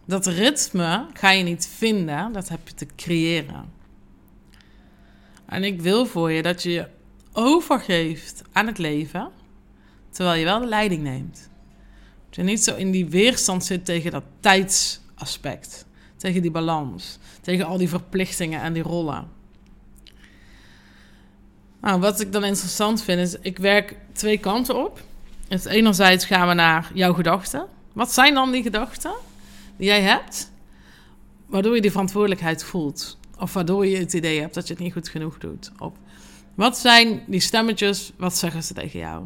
Dat 0.04 0.26
ritme 0.26 1.06
ga 1.12 1.30
je 1.30 1.42
niet 1.42 1.66
vinden, 1.66 2.32
dat 2.32 2.48
heb 2.48 2.68
je 2.68 2.74
te 2.74 2.86
creëren. 2.96 3.72
En 5.46 5.64
ik 5.64 5.80
wil 5.80 6.06
voor 6.06 6.30
je 6.32 6.42
dat 6.42 6.62
je 6.62 6.70
je 6.70 6.88
overgeeft 7.32 8.42
aan 8.52 8.66
het 8.66 8.78
leven, 8.78 9.30
terwijl 10.10 10.38
je 10.38 10.44
wel 10.44 10.60
de 10.60 10.66
leiding 10.66 11.02
neemt. 11.02 11.50
Dat 12.26 12.36
je 12.36 12.42
niet 12.42 12.64
zo 12.64 12.76
in 12.76 12.90
die 12.90 13.06
weerstand 13.06 13.64
zit 13.64 13.84
tegen 13.84 14.10
dat 14.10 14.24
tijdsaspect, 14.40 15.86
tegen 16.20 16.42
die 16.42 16.50
balans, 16.50 17.18
tegen 17.40 17.66
al 17.66 17.78
die 17.78 17.88
verplichtingen 17.88 18.60
en 18.60 18.72
die 18.72 18.82
rollen. 18.82 19.28
Nou, 21.80 22.00
wat 22.00 22.20
ik 22.20 22.32
dan 22.32 22.44
interessant 22.44 23.02
vind 23.02 23.20
is, 23.20 23.36
ik 23.40 23.58
werk 23.58 23.96
twee 24.12 24.38
kanten 24.38 24.84
op. 24.84 25.00
Dus 25.48 25.64
enerzijds 25.64 26.24
gaan 26.24 26.48
we 26.48 26.54
naar 26.54 26.90
jouw 26.94 27.12
gedachten. 27.12 27.66
Wat 27.92 28.12
zijn 28.12 28.34
dan 28.34 28.50
die 28.50 28.62
gedachten 28.62 29.12
die 29.76 29.86
jij 29.86 30.00
hebt, 30.00 30.52
waardoor 31.46 31.74
je 31.74 31.80
die 31.80 31.90
verantwoordelijkheid 31.90 32.64
voelt? 32.64 33.18
Of 33.38 33.52
waardoor 33.52 33.86
je 33.86 33.96
het 33.96 34.12
idee 34.12 34.40
hebt 34.40 34.54
dat 34.54 34.66
je 34.66 34.74
het 34.74 34.82
niet 34.82 34.92
goed 34.92 35.08
genoeg 35.08 35.38
doet? 35.38 35.70
Of 35.78 35.92
wat 36.54 36.78
zijn 36.78 37.22
die 37.26 37.40
stemmetjes, 37.40 38.12
wat 38.16 38.36
zeggen 38.36 38.62
ze 38.62 38.74
tegen 38.74 38.98
jou? 38.98 39.24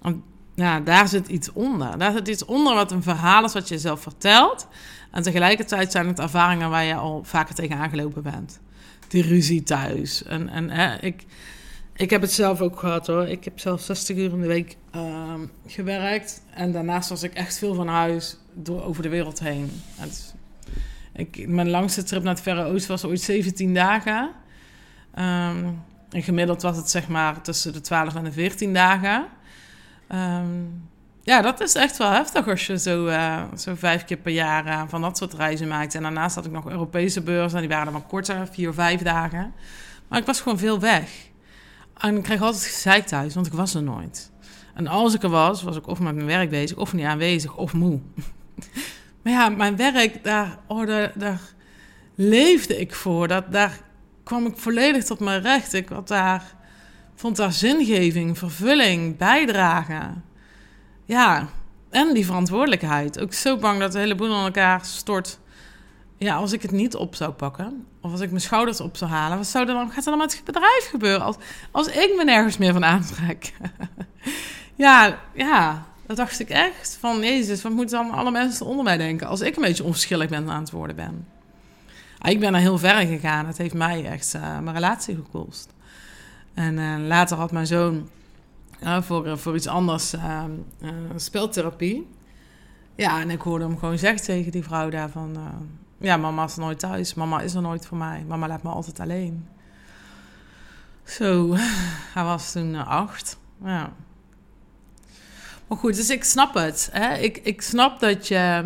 Want, 0.00 0.22
ja, 0.54 0.80
daar 0.80 1.08
zit 1.08 1.28
iets 1.28 1.52
onder. 1.52 1.98
Daar 1.98 2.12
zit 2.12 2.28
iets 2.28 2.44
onder 2.44 2.74
wat 2.74 2.92
een 2.92 3.02
verhaal 3.02 3.44
is 3.44 3.52
wat 3.52 3.68
je 3.68 3.78
zelf 3.78 4.00
vertelt. 4.00 4.66
En 5.10 5.22
tegelijkertijd 5.22 5.92
zijn 5.92 6.06
het 6.06 6.18
ervaringen 6.18 6.70
waar 6.70 6.84
je 6.84 6.94
al 6.94 7.24
vaker 7.24 7.54
tegen 7.54 7.76
aangelopen 7.76 8.22
bent. 8.22 8.60
Die 9.08 9.22
ruzie 9.22 9.62
thuis. 9.62 10.22
En, 10.24 10.48
en 10.48 10.70
hè, 10.70 10.96
ik, 11.00 11.24
ik 11.96 12.10
heb 12.10 12.20
het 12.20 12.32
zelf 12.32 12.60
ook 12.60 12.78
gehad 12.78 13.06
hoor. 13.06 13.26
Ik 13.26 13.44
heb 13.44 13.58
zelf 13.58 13.80
60 13.80 14.16
uur 14.16 14.32
in 14.32 14.40
de 14.40 14.46
week 14.46 14.76
uh, 14.96 15.34
gewerkt. 15.66 16.42
En 16.54 16.72
daarnaast 16.72 17.08
was 17.08 17.22
ik 17.22 17.34
echt 17.34 17.58
veel 17.58 17.74
van 17.74 17.88
huis 17.88 18.38
door, 18.52 18.82
over 18.82 19.02
de 19.02 19.08
wereld 19.08 19.38
heen. 19.40 19.70
Ik, 21.12 21.48
mijn 21.48 21.70
langste 21.70 22.02
trip 22.02 22.22
naar 22.22 22.34
het 22.34 22.42
Verre 22.42 22.64
Oosten 22.64 22.90
was 22.90 23.04
ooit 23.04 23.20
17 23.20 23.74
dagen. 23.74 24.30
Um, 25.18 25.82
en 26.10 26.22
gemiddeld 26.22 26.62
was 26.62 26.76
het 26.76 26.90
zeg 26.90 27.08
maar 27.08 27.40
tussen 27.40 27.72
de 27.72 27.80
12 27.80 28.14
en 28.14 28.24
de 28.24 28.32
14 28.32 28.72
dagen. 28.72 29.26
Um, 30.12 30.88
ja, 31.22 31.42
dat 31.42 31.60
is 31.60 31.74
echt 31.74 31.96
wel 31.96 32.10
heftig 32.10 32.48
als 32.48 32.66
je 32.66 32.78
zo, 32.78 33.06
uh, 33.06 33.42
zo 33.56 33.74
vijf 33.74 34.04
keer 34.04 34.16
per 34.16 34.32
jaar 34.32 34.66
uh, 34.66 34.82
van 34.88 35.00
dat 35.00 35.16
soort 35.16 35.34
reizen 35.34 35.68
maakt. 35.68 35.94
En 35.94 36.02
daarnaast 36.02 36.34
had 36.34 36.44
ik 36.44 36.52
nog 36.52 36.68
Europese 36.68 37.22
beurzen, 37.22 37.60
die 37.60 37.68
waren 37.68 37.92
dan 37.92 38.06
korter, 38.06 38.48
vier 38.50 38.68
of 38.68 38.74
vijf 38.74 39.02
dagen. 39.02 39.52
Maar 40.08 40.18
ik 40.18 40.26
was 40.26 40.40
gewoon 40.40 40.58
veel 40.58 40.80
weg. 40.80 41.10
En 41.98 42.16
ik 42.16 42.22
kreeg 42.22 42.40
altijd 42.42 42.64
gezeik 42.64 43.06
thuis, 43.06 43.34
want 43.34 43.46
ik 43.46 43.52
was 43.52 43.74
er 43.74 43.82
nooit. 43.82 44.32
En 44.74 44.86
als 44.86 45.14
ik 45.14 45.22
er 45.22 45.28
was, 45.28 45.62
was 45.62 45.76
ik 45.76 45.86
of 45.86 46.00
met 46.00 46.14
mijn 46.14 46.26
werk 46.26 46.50
bezig, 46.50 46.76
of 46.76 46.92
niet 46.92 47.04
aanwezig, 47.04 47.56
of 47.56 47.72
moe. 47.72 48.00
maar 49.22 49.32
ja, 49.32 49.48
mijn 49.48 49.76
werk, 49.76 50.24
daar, 50.24 50.58
oh, 50.66 50.86
daar, 50.86 51.12
daar 51.14 51.40
leefde 52.14 52.80
ik 52.80 52.94
voor. 52.94 53.28
Dat, 53.28 53.52
daar 53.52 53.80
kwam 54.22 54.46
ik 54.46 54.56
volledig 54.56 55.04
tot 55.04 55.20
mijn 55.20 55.42
recht. 55.42 55.72
Ik 55.72 55.88
had 55.88 56.08
daar, 56.08 56.54
vond 57.14 57.36
daar 57.36 57.52
zingeving, 57.52 58.38
vervulling, 58.38 59.16
bijdragen. 59.16 60.24
Ja, 61.04 61.48
en 61.90 62.14
die 62.14 62.26
verantwoordelijkheid. 62.26 63.20
Ook 63.20 63.32
zo 63.32 63.56
bang 63.56 63.80
dat 63.80 63.92
de 63.92 63.98
hele 63.98 64.14
boel 64.14 64.34
aan 64.34 64.44
elkaar 64.44 64.84
stort. 64.84 65.38
Ja, 66.16 66.34
als 66.34 66.52
ik 66.52 66.62
het 66.62 66.70
niet 66.70 66.94
op 66.94 67.14
zou 67.14 67.32
pakken, 67.32 67.86
of 68.00 68.10
als 68.10 68.20
ik 68.20 68.28
mijn 68.28 68.40
schouders 68.40 68.80
op 68.80 68.96
zou 68.96 69.10
halen, 69.10 69.36
wat 69.36 69.46
zou 69.46 69.68
er 69.68 69.74
dan, 69.74 69.90
gaat 69.90 70.04
er 70.04 70.10
dan 70.10 70.18
met 70.18 70.32
het 70.34 70.44
bedrijf 70.44 70.88
gebeuren 70.90 71.22
als, 71.22 71.36
als 71.70 71.86
ik 71.86 72.14
me 72.16 72.24
nergens 72.24 72.58
meer 72.58 72.72
van 72.72 72.84
aantrek? 72.84 73.52
ja, 74.74 75.18
ja, 75.34 75.86
dat 76.06 76.16
dacht 76.16 76.40
ik 76.40 76.48
echt. 76.48 76.96
Van 77.00 77.20
Jezus, 77.20 77.62
wat 77.62 77.72
moeten 77.72 77.98
dan 77.98 78.10
alle 78.10 78.30
mensen 78.30 78.66
onder 78.66 78.84
mij 78.84 78.96
denken 78.96 79.26
als 79.26 79.40
ik 79.40 79.56
een 79.56 79.62
beetje 79.62 79.84
onverschillig 79.84 80.28
ben 80.28 80.50
aan 80.50 80.60
het 80.60 80.70
worden 80.70 80.96
ben? 80.96 81.26
Ah, 82.18 82.30
ik 82.30 82.40
ben 82.40 82.54
er 82.54 82.60
heel 82.60 82.78
ver 82.78 83.06
gegaan. 83.06 83.46
Het 83.46 83.58
heeft 83.58 83.74
mij 83.74 84.04
echt 84.04 84.34
uh, 84.34 84.58
mijn 84.58 84.74
relatie 84.74 85.14
gekost. 85.14 85.73
En 86.54 86.78
uh, 86.78 87.06
later 87.06 87.36
had 87.36 87.52
mijn 87.52 87.66
zoon 87.66 88.08
uh, 88.82 89.02
voor, 89.02 89.38
voor 89.38 89.54
iets 89.54 89.66
anders 89.66 90.14
speltherapie. 91.16 92.08
Ja, 92.96 93.20
en 93.20 93.30
ik 93.30 93.40
hoorde 93.40 93.64
hem 93.64 93.78
gewoon 93.78 93.98
zeggen 93.98 94.22
tegen 94.24 94.52
die 94.52 94.64
vrouw 94.64 94.90
daar 94.90 95.10
van... 95.10 95.36
ja, 95.98 96.16
mama 96.16 96.44
is 96.44 96.56
nooit 96.56 96.78
thuis. 96.78 97.14
Mama 97.14 97.40
is 97.40 97.54
er 97.54 97.62
nooit 97.62 97.86
voor 97.86 97.98
mij. 97.98 98.24
Mama 98.28 98.48
laat 98.48 98.62
me 98.62 98.68
altijd 98.68 99.00
alleen. 99.00 99.48
Zo, 101.04 101.54
hij 102.14 102.24
was 102.24 102.52
toen 102.52 102.74
acht. 102.74 103.38
Ja. 103.64 103.92
Maar 105.66 105.78
goed, 105.78 105.96
dus 105.96 106.10
ik 106.10 106.24
snap 106.24 106.54
het. 106.54 106.88
Hè? 106.92 107.16
Ik, 107.16 107.38
ik 107.38 107.62
snap 107.62 108.00
dat 108.00 108.28
je... 108.28 108.62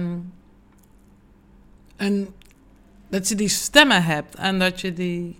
Een, 1.97 2.29
dat 3.09 3.29
je 3.29 3.35
die 3.35 3.49
stemmen 3.49 4.05
hebt 4.05 4.35
en 4.35 4.59
dat 4.59 4.81
je 4.81 4.93
die. 4.93 5.39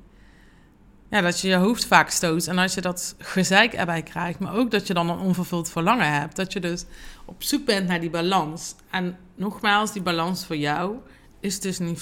Ja, 1.11 1.21
dat 1.21 1.41
je 1.41 1.49
je 1.49 1.55
hoofd 1.55 1.87
vaak 1.87 2.11
stoot. 2.11 2.47
En 2.47 2.59
als 2.59 2.75
je 2.75 2.81
dat 2.81 3.15
gezeik 3.19 3.73
erbij 3.73 4.03
krijgt, 4.03 4.39
maar 4.39 4.55
ook 4.55 4.71
dat 4.71 4.87
je 4.87 4.95
dan 4.95 5.11
een 5.11 5.19
onvervuld 5.19 5.71
verlangen 5.71 6.13
hebt. 6.13 6.37
Dat 6.37 6.53
je 6.53 6.61
dus 6.61 6.85
op 7.25 7.43
zoek 7.43 7.65
bent 7.65 7.89
naar 7.89 8.01
die 8.01 8.11
balans. 8.11 8.75
En 8.91 9.17
nogmaals, 9.35 9.93
die 9.93 10.03
balans 10.03 10.47
voor 10.47 10.57
jou 10.57 10.97
is 11.41 11.61
dus 11.61 11.79
niet 11.79 11.99
50-50. 11.99 12.01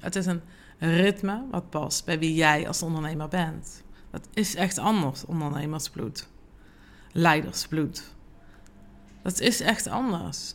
Het 0.00 0.16
is 0.16 0.26
een 0.26 0.42
ritme 0.78 1.44
wat 1.50 1.70
past 1.70 2.04
bij 2.04 2.18
wie 2.18 2.34
jij 2.34 2.66
als 2.66 2.82
ondernemer 2.82 3.28
bent. 3.28 3.82
Dat 4.10 4.28
is 4.34 4.54
echt 4.54 4.78
anders, 4.78 5.24
ondernemersbloed. 5.24 6.28
Leidersbloed. 7.12 8.14
Dat 9.22 9.40
is 9.40 9.60
echt 9.60 9.86
anders. 9.86 10.54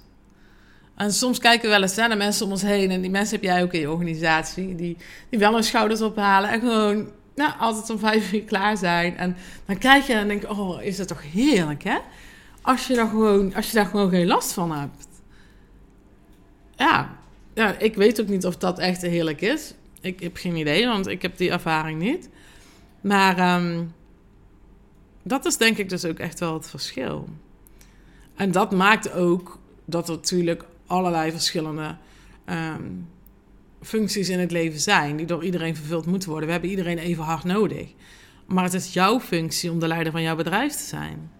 En 0.95 1.13
soms 1.13 1.39
kijken 1.39 1.63
we 1.63 1.69
wel 1.69 1.81
eens 1.81 1.95
naar 1.95 2.17
mensen 2.17 2.45
om 2.45 2.51
ons 2.51 2.62
heen. 2.62 2.91
En 2.91 3.01
die 3.01 3.09
mensen 3.09 3.35
heb 3.35 3.43
jij 3.43 3.63
ook 3.63 3.73
in 3.73 3.79
je 3.79 3.91
organisatie. 3.91 4.75
Die, 4.75 4.97
die 5.29 5.39
wel 5.39 5.53
hun 5.53 5.63
schouders 5.63 6.01
ophalen. 6.01 6.50
En 6.50 6.59
gewoon 6.59 7.09
nou, 7.35 7.53
altijd 7.59 7.89
om 7.89 8.00
vijf 8.00 8.33
uur 8.33 8.43
klaar 8.43 8.77
zijn. 8.77 9.17
En 9.17 9.35
dan 9.65 9.77
kijk 9.77 10.03
je 10.03 10.13
en 10.13 10.27
denk 10.27 10.50
oh, 10.50 10.81
is 10.81 10.97
dat 10.97 11.07
toch 11.07 11.31
heerlijk, 11.31 11.83
hè? 11.83 11.97
Als 12.62 12.88
je, 12.88 12.95
daar 12.95 13.07
gewoon, 13.07 13.53
als 13.55 13.67
je 13.67 13.75
daar 13.75 13.85
gewoon 13.85 14.09
geen 14.09 14.27
last 14.27 14.53
van 14.53 14.71
hebt. 14.71 15.07
Ja, 16.75 17.17
ja, 17.53 17.77
ik 17.77 17.95
weet 17.95 18.21
ook 18.21 18.27
niet 18.27 18.45
of 18.45 18.57
dat 18.57 18.79
echt 18.79 19.01
heerlijk 19.01 19.41
is. 19.41 19.73
Ik 20.01 20.19
heb 20.19 20.38
geen 20.38 20.55
idee, 20.55 20.88
want 20.88 21.07
ik 21.07 21.21
heb 21.21 21.38
die 21.38 21.51
ervaring 21.51 22.01
niet. 22.01 22.29
Maar 23.01 23.55
um, 23.55 23.93
dat 25.23 25.45
is 25.45 25.57
denk 25.57 25.77
ik 25.77 25.89
dus 25.89 26.05
ook 26.05 26.19
echt 26.19 26.39
wel 26.39 26.53
het 26.53 26.69
verschil. 26.69 27.27
En 28.35 28.51
dat 28.51 28.71
maakt 28.71 29.12
ook 29.13 29.59
dat 29.85 30.09
er 30.09 30.15
natuurlijk 30.15 30.63
allerlei 30.88 31.32
verschillende 31.32 31.96
um, 32.46 33.08
functies 33.82 34.30
in 34.30 34.40
het 34.40 34.52
leven 34.52 34.80
zijn, 34.80 35.16
die 35.16 35.25
door 35.25 35.44
iedereen 35.44 35.75
vervuld 35.75 36.06
moeten 36.06 36.30
worden. 36.30 36.46
We 36.48 36.54
hebben 36.54 36.72
iedereen 36.72 36.98
even 36.98 37.24
hard 37.24 37.44
nodig. 37.44 37.94
Maar 38.46 38.63
het 38.63 38.74
is 38.74 38.94
jouw 38.94 39.20
functie 39.20 39.72
om 39.72 39.80
de 39.80 39.88
leider 39.88 40.12
van 40.12 40.22
jouw 40.22 40.36
bedrijf 40.36 40.74
te 40.74 40.84
zijn. 40.84 41.32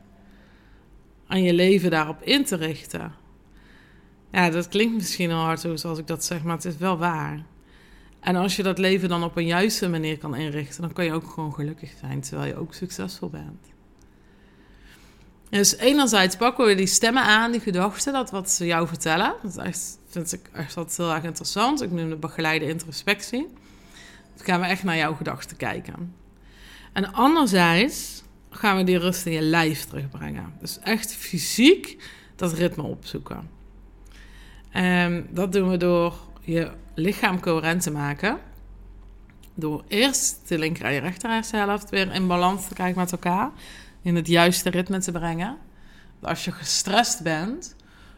En 1.28 1.44
je 1.44 1.54
leven 1.54 1.92
daarop 1.92 2.22
in 2.22 2.46
te 2.46 2.56
richten. 2.56 3.14
Ja, 4.32 4.50
dat 4.50 4.68
klinkt 4.68 4.94
misschien 4.96 5.32
al 5.32 5.44
hard 5.44 5.60
zoals 5.74 6.00
ik 6.00 6.08
dat 6.08 6.24
zeg, 6.24 6.44
maar 6.44 6.56
het 6.56 6.66
is 6.66 6.78
wel 6.78 6.98
waar. 6.98 7.46
En 8.20 8.36
als 8.36 8.56
je 8.56 8.64
dat 8.64 8.78
leven 8.78 9.10
dan 9.10 9.24
op 9.24 9.38
een 9.38 9.46
juiste 9.46 9.90
manier 9.90 10.18
kan 10.18 10.36
inrichten, 10.36 10.82
dan 10.82 10.94
kan 10.94 11.06
je 11.06 11.14
ook 11.14 11.30
gewoon 11.30 11.54
gelukkig 11.54 11.94
zijn, 12.00 12.22
terwijl 12.22 12.48
je 12.48 12.56
ook 12.56 12.74
succesvol 12.74 13.30
bent. 13.30 13.73
Dus 15.54 15.78
enerzijds 15.78 16.36
pakken 16.36 16.66
we 16.66 16.76
die 16.76 16.88
stemmen 16.88 17.24
aan, 17.24 17.52
die 17.52 17.62
gedachten, 17.62 18.14
dat 18.14 18.32
wat 18.32 18.50
ze 18.50 18.66
jou 18.66 18.88
vertellen. 18.88 19.36
Dat 19.42 19.98
vind 20.08 20.34
ik 20.34 20.50
echt 20.54 20.78
altijd 20.78 20.98
heel 20.98 21.14
erg 21.14 21.24
interessant. 21.24 21.82
Ik 21.82 21.92
noem 21.92 22.10
de 22.10 22.16
begeleide 22.16 22.68
introspectie. 22.68 23.48
Dan 24.36 24.46
gaan 24.46 24.60
we 24.60 24.66
echt 24.66 24.84
naar 24.84 24.98
jouw 24.98 25.14
gedachten 25.14 25.58
kijken. 25.58 26.16
En 26.94 27.14
anderzijds 27.14 28.24
gaan 28.50 28.78
we 28.78 28.84
die 28.84 28.98
rust 28.98 29.26
in 29.26 29.32
je 29.32 29.42
lijf 29.42 29.86
terugbrengen. 29.86 30.54
Dus 30.60 30.80
echt 30.80 31.14
fysiek 31.14 31.98
dat 32.36 32.54
ritme 32.54 32.84
opzoeken. 32.84 33.50
En 34.70 35.28
dat 35.30 35.52
doen 35.52 35.70
we 35.70 35.78
door 35.78 36.16
je 36.42 36.72
lichaam 36.94 37.40
coherent 37.40 37.82
te 37.82 37.92
maken. 37.92 38.38
Door 39.54 39.84
eerst 39.88 40.42
de 40.48 40.58
linker 40.58 40.86
en 40.86 40.94
je 40.94 41.00
rechter 41.00 41.86
weer 41.90 42.14
in 42.14 42.28
balans 42.28 42.68
te 42.68 42.74
krijgen 42.74 43.00
met 43.00 43.12
elkaar 43.12 43.52
in 44.04 44.16
het 44.16 44.28
juiste 44.28 44.70
ritme 44.70 45.00
te 45.00 45.12
brengen. 45.12 45.58
Als 46.22 46.46
je 46.46 46.52
gestrest 46.52 47.24
bent, 47.24 47.76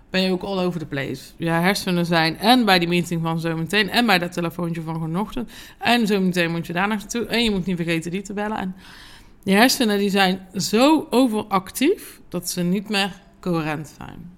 ben 0.10 0.22
je 0.22 0.32
ook 0.32 0.44
all 0.44 0.60
over 0.60 0.80
the 0.80 0.86
place. 0.86 1.24
Je 1.38 1.50
hersenen 1.50 2.06
zijn 2.06 2.38
en 2.38 2.66
bij 2.66 2.80
die 2.80 2.88
meeting 2.88 3.22
van 3.22 3.40
zometeen 3.40 3.90
en 3.90 4.06
bij 4.06 4.20
dat 4.20 4.32
telefoontje 4.32 4.82
van 4.82 5.00
vanochtend. 5.00 5.52
En 5.80 6.08
zometeen 6.08 6.52
moet 6.52 6.68
je 6.68 6.74
daar 6.74 6.88
naartoe. 6.88 7.26
En 7.26 7.44
je 7.44 7.52
moet 7.52 7.66
niet 7.66 7.76
vergeten 7.76 8.12
die 8.12 8.22
te 8.22 8.34
bellen. 8.34 8.58
En 8.58 8.76
Je 9.44 9.52
hersenen 9.52 9.98
die 9.98 10.10
zijn 10.10 10.48
zo 10.54 11.08
overactief 11.10 12.22
dat 12.30 12.50
ze 12.50 12.62
niet 12.62 12.90
meer 12.90 13.22
coherent 13.40 13.94
zijn. 13.98 14.38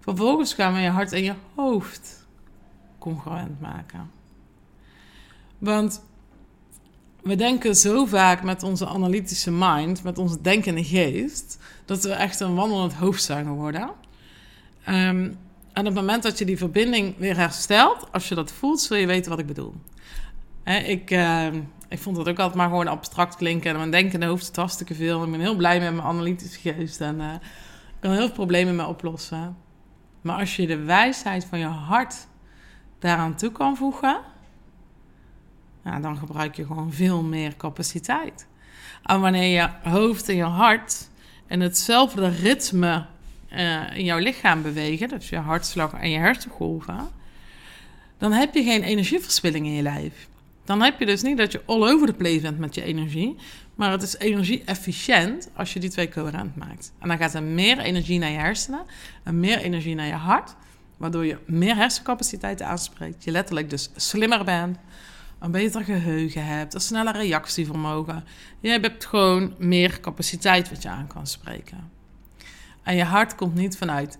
Vervolgens 0.00 0.54
gaan 0.54 0.74
we 0.74 0.80
je 0.80 0.88
hart 0.88 1.12
en 1.12 1.22
je 1.22 1.34
hoofd 1.54 2.26
congruent 2.98 3.60
maken. 3.60 4.10
Want 5.58 6.04
we 7.24 7.34
denken 7.36 7.76
zo 7.76 8.04
vaak 8.04 8.42
met 8.42 8.62
onze 8.62 8.86
analytische 8.86 9.50
mind, 9.50 10.02
met 10.02 10.18
onze 10.18 10.40
denkende 10.40 10.84
geest, 10.84 11.58
dat 11.84 12.02
we 12.02 12.12
echt 12.12 12.40
een 12.40 12.54
wandelend 12.54 12.94
hoofd 12.94 13.22
zijn 13.22 13.44
geworden. 13.44 13.90
Um, 14.88 15.38
en 15.74 15.80
op 15.80 15.84
het 15.84 15.94
moment 15.94 16.22
dat 16.22 16.38
je 16.38 16.44
die 16.44 16.58
verbinding 16.58 17.16
weer 17.18 17.36
herstelt, 17.36 18.12
als 18.12 18.28
je 18.28 18.34
dat 18.34 18.52
voelt, 18.52 18.80
zul 18.80 18.96
je 18.96 19.06
weten 19.06 19.30
wat 19.30 19.38
ik 19.38 19.46
bedoel. 19.46 19.74
ik, 20.64 21.10
uh, 21.10 21.46
ik 21.88 21.98
vond 21.98 22.16
dat 22.16 22.28
ook 22.28 22.38
altijd 22.38 22.56
maar 22.56 22.68
gewoon 22.68 22.88
abstract 22.88 23.36
klinken. 23.36 23.70
En 23.70 23.76
mijn 23.76 23.90
denkende 23.90 24.26
hoofd 24.26 24.50
is 24.50 24.56
hartstikke 24.56 24.94
veel. 24.94 25.24
Ik 25.24 25.30
ben 25.30 25.40
heel 25.40 25.56
blij 25.56 25.80
met 25.80 25.92
mijn 25.92 26.06
analytische 26.06 26.60
geest. 26.60 27.00
En 27.00 27.20
uh, 27.20 27.32
ik 27.88 28.00
kan 28.00 28.10
heel 28.10 28.20
veel 28.20 28.32
problemen 28.32 28.76
mee 28.76 28.86
oplossen. 28.86 29.56
Maar 30.20 30.38
als 30.38 30.56
je 30.56 30.66
de 30.66 30.78
wijsheid 30.78 31.44
van 31.44 31.58
je 31.58 31.66
hart 31.66 32.26
daaraan 32.98 33.36
toe 33.36 33.52
kan 33.52 33.76
voegen, 33.76 34.20
dan 36.00 36.16
gebruik 36.16 36.56
je 36.56 36.66
gewoon 36.66 36.92
veel 36.92 37.22
meer 37.22 37.56
capaciteit. 37.56 38.46
En 39.02 39.20
wanneer 39.20 39.60
je 39.60 39.90
hoofd 39.90 40.28
en 40.28 40.36
je 40.36 40.42
hart 40.42 41.08
in 41.48 41.60
hetzelfde 41.60 42.28
ritme 42.28 43.06
uh, 43.52 43.96
in 43.96 44.04
jouw 44.04 44.18
lichaam 44.18 44.62
bewegen, 44.62 45.08
dus 45.08 45.28
je 45.28 45.36
hartslag 45.36 45.92
en 45.92 46.10
je 46.10 46.18
hersengolven, 46.18 47.08
dan 48.18 48.32
heb 48.32 48.54
je 48.54 48.62
geen 48.62 48.82
energieverspilling 48.82 49.66
in 49.66 49.72
je 49.72 49.82
lijf. 49.82 50.28
Dan 50.64 50.82
heb 50.82 50.98
je 50.98 51.06
dus 51.06 51.22
niet 51.22 51.36
dat 51.36 51.52
je 51.52 51.62
all 51.66 51.82
over 51.82 52.06
the 52.06 52.12
place 52.12 52.40
bent 52.40 52.58
met 52.58 52.74
je 52.74 52.82
energie, 52.82 53.36
maar 53.74 53.90
het 53.90 54.02
is 54.02 54.16
energie-efficiënt 54.16 55.50
als 55.56 55.72
je 55.72 55.80
die 55.80 55.90
twee 55.90 56.08
coherent 56.08 56.56
maakt. 56.56 56.92
En 56.98 57.08
dan 57.08 57.18
gaat 57.18 57.34
er 57.34 57.42
meer 57.42 57.78
energie 57.78 58.18
naar 58.18 58.30
je 58.30 58.38
hersenen 58.38 58.82
en 59.22 59.40
meer 59.40 59.58
energie 59.58 59.94
naar 59.94 60.06
je 60.06 60.12
hart, 60.12 60.54
waardoor 60.96 61.26
je 61.26 61.38
meer 61.46 61.76
hersencapaciteit 61.76 62.62
aanspreekt. 62.62 63.24
Je 63.24 63.30
letterlijk 63.30 63.70
dus 63.70 63.90
slimmer 63.96 64.44
bent, 64.44 64.78
een 65.44 65.50
beter 65.50 65.84
geheugen 65.84 66.46
hebt, 66.46 66.74
een 66.74 66.80
sneller 66.80 67.16
reactievermogen. 67.16 68.24
Je 68.60 68.68
hebt 68.68 69.04
gewoon 69.04 69.54
meer 69.58 70.00
capaciteit 70.00 70.68
wat 70.70 70.82
je 70.82 70.88
aan 70.88 71.06
kan 71.06 71.26
spreken. 71.26 71.90
En 72.82 72.96
je 72.96 73.04
hart 73.04 73.34
komt 73.34 73.54
niet 73.54 73.76
vanuit 73.76 74.18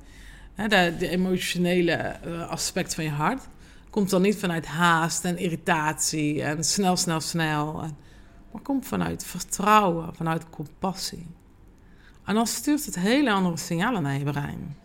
hè, 0.54 0.68
de, 0.68 1.08
emotionele 1.08 1.92
eh, 1.92 2.48
aspect 2.48 2.94
van 2.94 3.04
je 3.04 3.10
hart. 3.10 3.48
Komt 3.90 4.10
dan 4.10 4.22
niet 4.22 4.36
vanuit 4.36 4.66
haast 4.66 5.24
en 5.24 5.38
irritatie 5.38 6.42
en 6.42 6.64
snel, 6.64 6.96
snel, 6.96 7.20
snel. 7.20 7.72
Maar 8.52 8.62
komt 8.62 8.86
vanuit 8.86 9.24
vertrouwen, 9.24 10.14
vanuit 10.14 10.50
compassie. 10.50 11.26
En 12.24 12.34
dan 12.34 12.46
stuurt 12.46 12.84
het 12.86 12.98
hele 12.98 13.32
andere 13.32 13.56
signalen 13.56 14.02
naar 14.02 14.18
je 14.18 14.24
brein. 14.24 14.76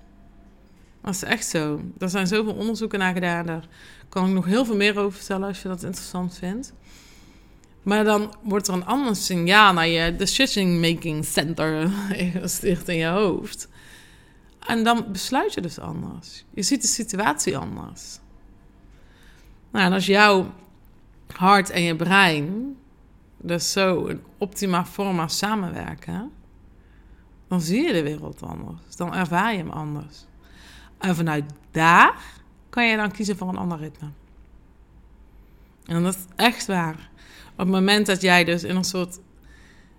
Dat 1.02 1.14
is 1.14 1.24
echt 1.24 1.48
zo. 1.48 1.82
Er 1.98 2.10
zijn 2.10 2.28
zoveel 2.28 2.54
onderzoeken 2.54 3.00
naar 3.00 3.14
gedaan. 3.14 3.46
Daar 3.46 3.68
kan 4.10 4.28
ik 4.28 4.34
nog 4.34 4.46
heel 4.46 4.66
veel 4.66 4.76
meer 4.76 5.00
over 5.00 5.18
vertellen 5.18 5.48
als 5.48 5.62
je 5.62 5.68
dat 5.68 5.84
interessant 5.84 6.38
vindt. 6.38 6.74
Maar 7.84 8.04
dan 8.04 8.36
wordt 8.42 8.68
er 8.68 8.74
een 8.74 8.86
ander 8.86 9.16
signaal 9.16 9.74
naar 9.74 9.88
je 9.88 10.16
decision 10.16 10.80
making 10.80 11.26
center 11.26 11.90
gestuurd 12.42 12.88
in 12.88 12.96
je 12.96 13.08
hoofd. 13.08 13.70
En 14.60 14.84
dan 14.84 15.06
besluit 15.12 15.54
je 15.54 15.62
dus 15.62 15.80
anders. 15.80 16.46
Je 16.54 16.62
ziet 16.62 16.82
de 16.82 16.88
situatie 16.88 17.58
anders. 17.58 18.20
Nou, 19.72 19.86
en 19.86 19.94
als 19.94 20.06
jouw 20.06 20.54
hart 21.36 21.70
en 21.70 21.82
je 21.82 21.96
brein 21.96 22.78
dus 23.38 23.72
zo 23.72 24.06
in 24.06 24.22
optima 24.38 24.86
forma 24.86 25.28
samenwerken, 25.28 26.32
dan 27.48 27.62
zie 27.62 27.84
je 27.84 27.94
de 27.94 28.04
wereld 28.04 28.44
anders. 28.44 28.96
Dan 28.96 29.16
ervaar 29.16 29.52
je 29.52 29.58
hem 29.58 29.70
anders. 29.70 30.26
En 31.00 31.16
vanuit 31.16 31.46
daar 31.72 32.16
kan 32.70 32.88
je 32.88 32.98
dan 32.98 33.12
kiezen 33.12 33.38
voor 33.38 33.50
een 33.50 33.58
ander 33.58 33.78
ritme. 33.78 34.08
En 35.86 36.04
dat 36.04 36.16
is 36.16 36.26
echt 36.36 36.66
waar. 36.66 37.10
Op 37.52 37.58
het 37.58 37.68
moment 37.68 38.06
dat 38.06 38.22
jij 38.22 38.44
dus 38.44 38.64
in 38.64 38.76
een 38.76 38.84
soort 38.84 39.20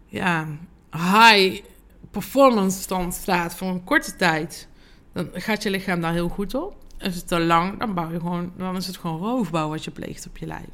ja, 0.07 0.47
high 0.91 1.63
performance 2.11 2.81
stand 2.81 3.15
staat 3.15 3.55
voor 3.55 3.69
een 3.69 3.85
korte 3.85 4.17
tijd, 4.17 4.69
dan 5.13 5.29
gaat 5.33 5.63
je 5.63 5.71
lichaam 5.71 6.01
daar 6.01 6.13
heel 6.13 6.29
goed 6.29 6.55
op. 6.55 6.77
Is 6.99 7.17
het 7.17 7.29
te 7.29 7.41
lang, 7.41 7.79
dan, 7.79 7.95
bouw 7.95 8.11
je 8.11 8.21
gewoon, 8.21 8.53
dan 8.57 8.77
is 8.77 8.87
het 8.87 8.97
gewoon 8.97 9.19
roofbouw 9.21 9.69
wat 9.69 9.85
je 9.85 9.91
pleegt 9.91 10.27
op 10.27 10.37
je 10.37 10.47
lijf. 10.47 10.69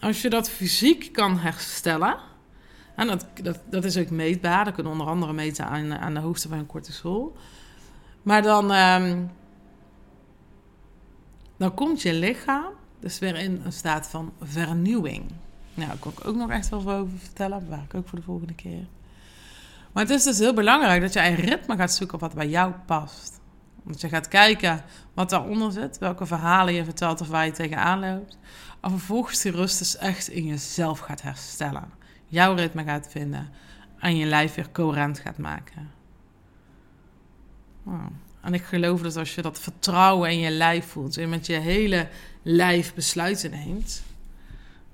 Als 0.00 0.22
je 0.22 0.30
dat 0.30 0.50
fysiek 0.50 1.12
kan 1.12 1.38
herstellen, 1.38 2.16
en 2.96 3.06
dat, 3.06 3.26
dat, 3.42 3.60
dat 3.70 3.84
is 3.84 3.96
ook 3.96 4.10
meetbaar, 4.10 4.64
dat 4.64 4.74
kunnen 4.74 4.92
onder 4.92 5.06
andere 5.06 5.32
meten 5.32 5.66
aan, 5.66 5.94
aan 5.94 6.14
de 6.14 6.20
hoogte 6.20 6.48
van 6.48 6.58
je 6.58 6.66
cortisol. 6.66 7.36
Maar 8.26 8.42
dan, 8.42 8.70
um, 8.72 9.30
dan 11.56 11.74
komt 11.74 12.02
je 12.02 12.14
lichaam 12.14 12.72
dus 13.00 13.18
weer 13.18 13.36
in 13.36 13.60
een 13.64 13.72
staat 13.72 14.06
van 14.06 14.32
vernieuwing. 14.40 15.32
Nou, 15.74 15.88
daar 15.88 15.98
kan 15.98 16.12
ik 16.12 16.26
ook 16.26 16.36
nog 16.36 16.50
echt 16.50 16.68
wel 16.68 16.78
over 16.78 17.18
vertellen. 17.18 17.64
Bewaar 17.64 17.82
ik 17.82 17.94
ook 17.94 18.08
voor 18.08 18.18
de 18.18 18.24
volgende 18.24 18.54
keer. 18.54 18.86
Maar 19.92 20.02
het 20.02 20.12
is 20.12 20.22
dus 20.22 20.38
heel 20.38 20.54
belangrijk 20.54 21.00
dat 21.00 21.12
je 21.12 21.20
een 21.20 21.34
ritme 21.34 21.76
gaat 21.76 21.92
zoeken 21.92 22.18
wat 22.18 22.34
bij 22.34 22.48
jou 22.48 22.72
past. 22.86 23.40
Dat 23.82 24.00
je 24.00 24.08
gaat 24.08 24.28
kijken 24.28 24.84
wat 25.14 25.30
daaronder 25.30 25.72
zit, 25.72 25.98
welke 25.98 26.26
verhalen 26.26 26.74
je 26.74 26.84
vertelt 26.84 27.20
of 27.20 27.28
waar 27.28 27.44
je 27.44 27.52
tegenaan 27.52 28.00
loopt. 28.00 28.38
En 28.80 28.90
vervolgens 28.90 29.42
die 29.42 29.52
rust 29.52 29.78
dus 29.78 29.96
echt 29.96 30.28
in 30.28 30.46
jezelf 30.46 30.98
gaat 30.98 31.22
herstellen. 31.22 31.92
Jouw 32.26 32.54
ritme 32.54 32.84
gaat 32.84 33.08
vinden 33.10 33.48
en 33.98 34.16
je 34.16 34.26
lijf 34.26 34.54
weer 34.54 34.70
coherent 34.72 35.18
gaat 35.18 35.38
maken. 35.38 35.95
Nou, 37.86 38.00
en 38.40 38.54
ik 38.54 38.62
geloof 38.62 39.00
dat 39.00 39.16
als 39.16 39.34
je 39.34 39.42
dat 39.42 39.58
vertrouwen 39.58 40.30
in 40.30 40.38
je 40.38 40.50
lijf 40.50 40.86
voelt 40.86 41.16
en 41.16 41.28
met 41.28 41.46
je 41.46 41.56
hele 41.56 42.08
lijf 42.42 42.94
besluiten 42.94 43.50
neemt, 43.50 44.02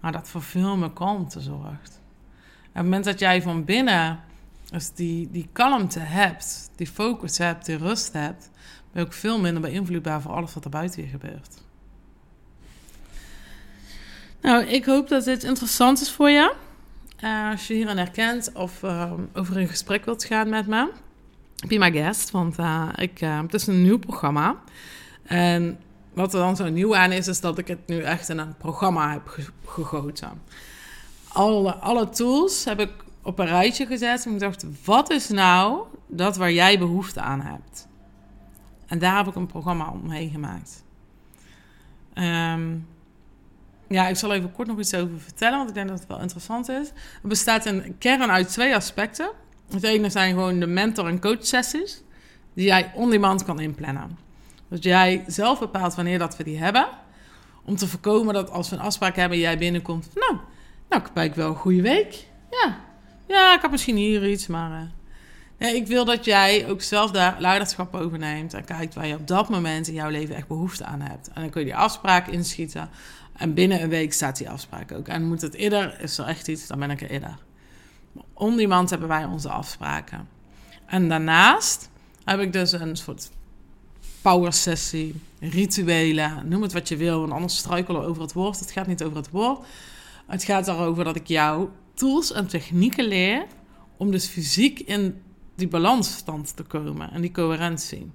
maar 0.01 0.13
dat 0.13 0.29
voor 0.29 0.43
veel 0.43 0.77
meer 0.77 0.91
kalmte 0.91 1.41
zorgt. 1.41 2.01
En 2.63 2.69
op 2.69 2.75
het 2.75 2.83
moment 2.83 3.05
dat 3.05 3.19
jij 3.19 3.43
van 3.43 3.65
binnen 3.65 4.21
dus 4.71 4.93
die, 4.95 5.31
die 5.31 5.49
kalmte 5.53 5.99
hebt, 5.99 6.71
die 6.77 6.87
focus 6.87 7.39
hebt, 7.39 7.67
die 7.67 7.77
rust 7.77 8.13
hebt, 8.13 8.51
ben 8.93 9.03
je 9.03 9.09
ook 9.09 9.13
veel 9.13 9.41
minder 9.41 9.63
beïnvloedbaar 9.63 10.23
voor 10.23 10.33
alles 10.33 10.55
wat 10.55 10.65
er 10.65 10.71
buiten 10.71 11.03
je 11.03 11.09
gebeurt. 11.09 11.63
Nou, 14.41 14.65
ik 14.65 14.85
hoop 14.85 15.09
dat 15.09 15.25
dit 15.25 15.45
interessant 15.45 16.01
is 16.01 16.11
voor 16.11 16.31
je. 16.31 16.55
Uh, 17.25 17.51
als 17.51 17.67
je 17.67 17.75
hierin 17.75 17.97
herkent 17.97 18.53
of 18.53 18.83
uh, 18.83 19.13
over 19.35 19.57
een 19.57 19.69
gesprek 19.69 20.05
wilt 20.05 20.25
gaan 20.25 20.49
met 20.49 20.67
me, 20.67 20.91
be 21.69 21.79
my 21.79 21.93
guest. 21.93 22.31
Want 22.31 22.59
uh, 22.59 22.89
ik, 22.97 23.19
het 23.19 23.55
is 23.55 23.67
een 23.67 23.83
nieuw 23.83 23.99
programma. 23.99 24.57
En 25.23 25.79
wat 26.13 26.35
er 26.35 26.41
dan 26.41 26.57
zo 26.57 26.69
nieuw 26.69 26.97
aan 26.97 27.13
is, 27.13 27.29
is 27.29 27.41
dat 27.41 27.59
ik 27.59 27.69
het 27.69 27.87
nu 27.87 28.03
echt 28.03 28.29
in 28.29 28.39
een 28.39 28.57
programma 28.57 29.13
heb 29.13 29.39
gegoten. 29.65 30.43
Alle, 31.29 31.75
alle 31.75 32.09
tools 32.09 32.65
heb 32.65 32.81
ik 32.81 32.91
op 33.23 33.39
een 33.39 33.47
rijtje 33.47 33.87
gezet. 33.87 34.27
En 34.27 34.33
ik 34.33 34.41
dacht, 34.41 34.67
wat 34.85 35.11
is 35.11 35.29
nou 35.29 35.83
dat 36.07 36.37
waar 36.37 36.53
jij 36.53 36.79
behoefte 36.79 37.21
aan 37.21 37.41
hebt? 37.41 37.89
En 38.87 38.99
daar 38.99 39.17
heb 39.17 39.27
ik 39.27 39.35
een 39.35 39.47
programma 39.47 39.91
omheen 39.91 40.31
gemaakt. 40.31 40.85
Um, 42.15 42.89
ja, 43.89 44.09
ik 44.09 44.17
zal 44.17 44.33
even 44.33 44.53
kort 44.53 44.69
nog 44.69 44.79
iets 44.79 44.95
over 44.95 45.21
vertellen, 45.21 45.57
want 45.57 45.69
ik 45.69 45.75
denk 45.75 45.89
dat 45.89 45.99
het 45.99 46.09
wel 46.09 46.21
interessant 46.21 46.69
is. 46.69 46.89
Het 46.89 47.23
bestaat 47.23 47.67
in 47.67 47.99
kern 47.99 48.31
uit 48.31 48.49
twee 48.49 48.75
aspecten. 48.75 49.31
Het 49.73 49.83
ene 49.83 50.11
zijn 50.11 50.35
gewoon 50.35 50.61
de 50.61 50.67
mentor- 50.67 51.07
en 51.07 51.21
coach 51.21 51.47
sessies, 51.47 52.03
die 52.55 52.65
jij 52.65 52.93
on-demand 52.95 53.45
kan 53.45 53.61
inplannen. 53.61 54.19
Dus 54.69 54.79
jij 54.83 55.25
zelf 55.27 55.59
bepaalt 55.59 55.95
wanneer 55.95 56.19
dat 56.19 56.37
we 56.37 56.45
die 56.45 56.59
hebben, 56.59 56.89
om 57.65 57.77
te 57.77 57.89
voorkomen 57.89 58.35
dat 58.35 58.51
als 58.51 58.71
we 58.71 58.77
een 58.77 58.83
afspraak 58.83 59.17
hebben, 59.17 59.39
jij 59.39 59.59
binnenkomt. 59.59 60.09
Nou, 60.15 60.37
nou, 60.89 61.27
ik 61.27 61.35
wel 61.35 61.49
een 61.49 61.57
goede 61.57 61.83
week. 61.83 62.27
Ja, 62.51 62.77
ja, 63.29 63.55
ik 63.55 63.63
heb 63.63 63.71
misschien 63.71 63.97
hier 63.97 64.29
iets, 64.29 64.47
maar... 64.47 64.91
Uh, 65.59 65.75
ik 65.75 65.87
wil 65.87 66.05
dat 66.05 66.25
jij 66.25 66.69
ook 66.69 66.83
zelf 66.83 67.11
daar 67.11 67.37
leiderschap 67.39 67.95
overneemt 67.95 68.55
en 68.55 68.65
kijkt 68.65 68.95
waar 68.95 69.07
je 69.07 69.15
op 69.15 69.27
dat 69.27 69.49
moment 69.49 69.89
in 69.89 69.95
jouw 69.95 70.11
leven 70.11 70.35
echt 70.35 70.47
behoefte 70.47 70.85
aan 70.85 71.01
hebt. 71.01 71.29
En 71.29 71.41
dan 71.41 71.51
kun 71.51 71.61
je 71.61 71.67
die 71.67 71.77
afspraak 71.77 72.27
inschieten. 72.27 72.89
En 73.37 73.55
binnen 73.55 73.83
een 73.83 73.89
week 73.89 74.13
staat 74.13 74.37
die 74.37 74.51
afspraak 74.51 74.93
ook. 74.93 75.09
En 75.09 75.25
moet 75.25 75.41
het 75.41 75.55
eerder, 75.55 76.01
is 76.01 76.19
er 76.19 76.27
echt 76.27 76.49
iets, 76.49 76.67
dan 76.67 76.79
ben 76.79 76.91
ik 76.91 77.01
er 77.01 77.11
eerder. 77.11 77.37
Maand 78.69 78.91
hebben 78.91 79.09
wij 79.09 79.25
onze 79.25 79.49
afspraken. 79.49 80.29
En 80.87 81.09
daarnaast 81.09 81.91
heb 82.25 82.41
ik 82.41 82.53
dus 82.53 82.73
een 82.73 82.97
soort 82.97 83.31
power 84.23 84.53
sessie, 84.53 85.15
rituelen, 85.41 86.49
noem 86.49 86.63
het 86.63 86.73
wat 86.73 86.89
je 86.89 86.97
wil, 86.97 87.21
want 87.21 87.33
anders 87.33 87.57
struikelen 87.57 88.01
we 88.01 88.07
over 88.07 88.23
het 88.23 88.33
woord. 88.33 88.61
Het 88.61 88.71
gaat 88.71 88.87
niet 88.87 89.03
over 89.03 89.17
het 89.17 89.31
woord. 89.31 89.67
Het 90.27 90.45
gaat 90.45 90.69
erover 90.69 91.05
dat 91.05 91.17
ik 91.17 91.27
jou 91.27 91.69
tools 91.95 92.33
en 92.33 92.47
technieken 92.47 93.05
leer 93.05 93.47
om 93.97 94.11
dus 94.11 94.27
fysiek 94.27 94.79
in 94.79 95.23
die 95.55 95.69
balansstand 95.69 96.57
te 96.57 96.63
komen 96.63 97.11
en 97.13 97.21
die 97.21 97.31
coherentie. 97.31 98.11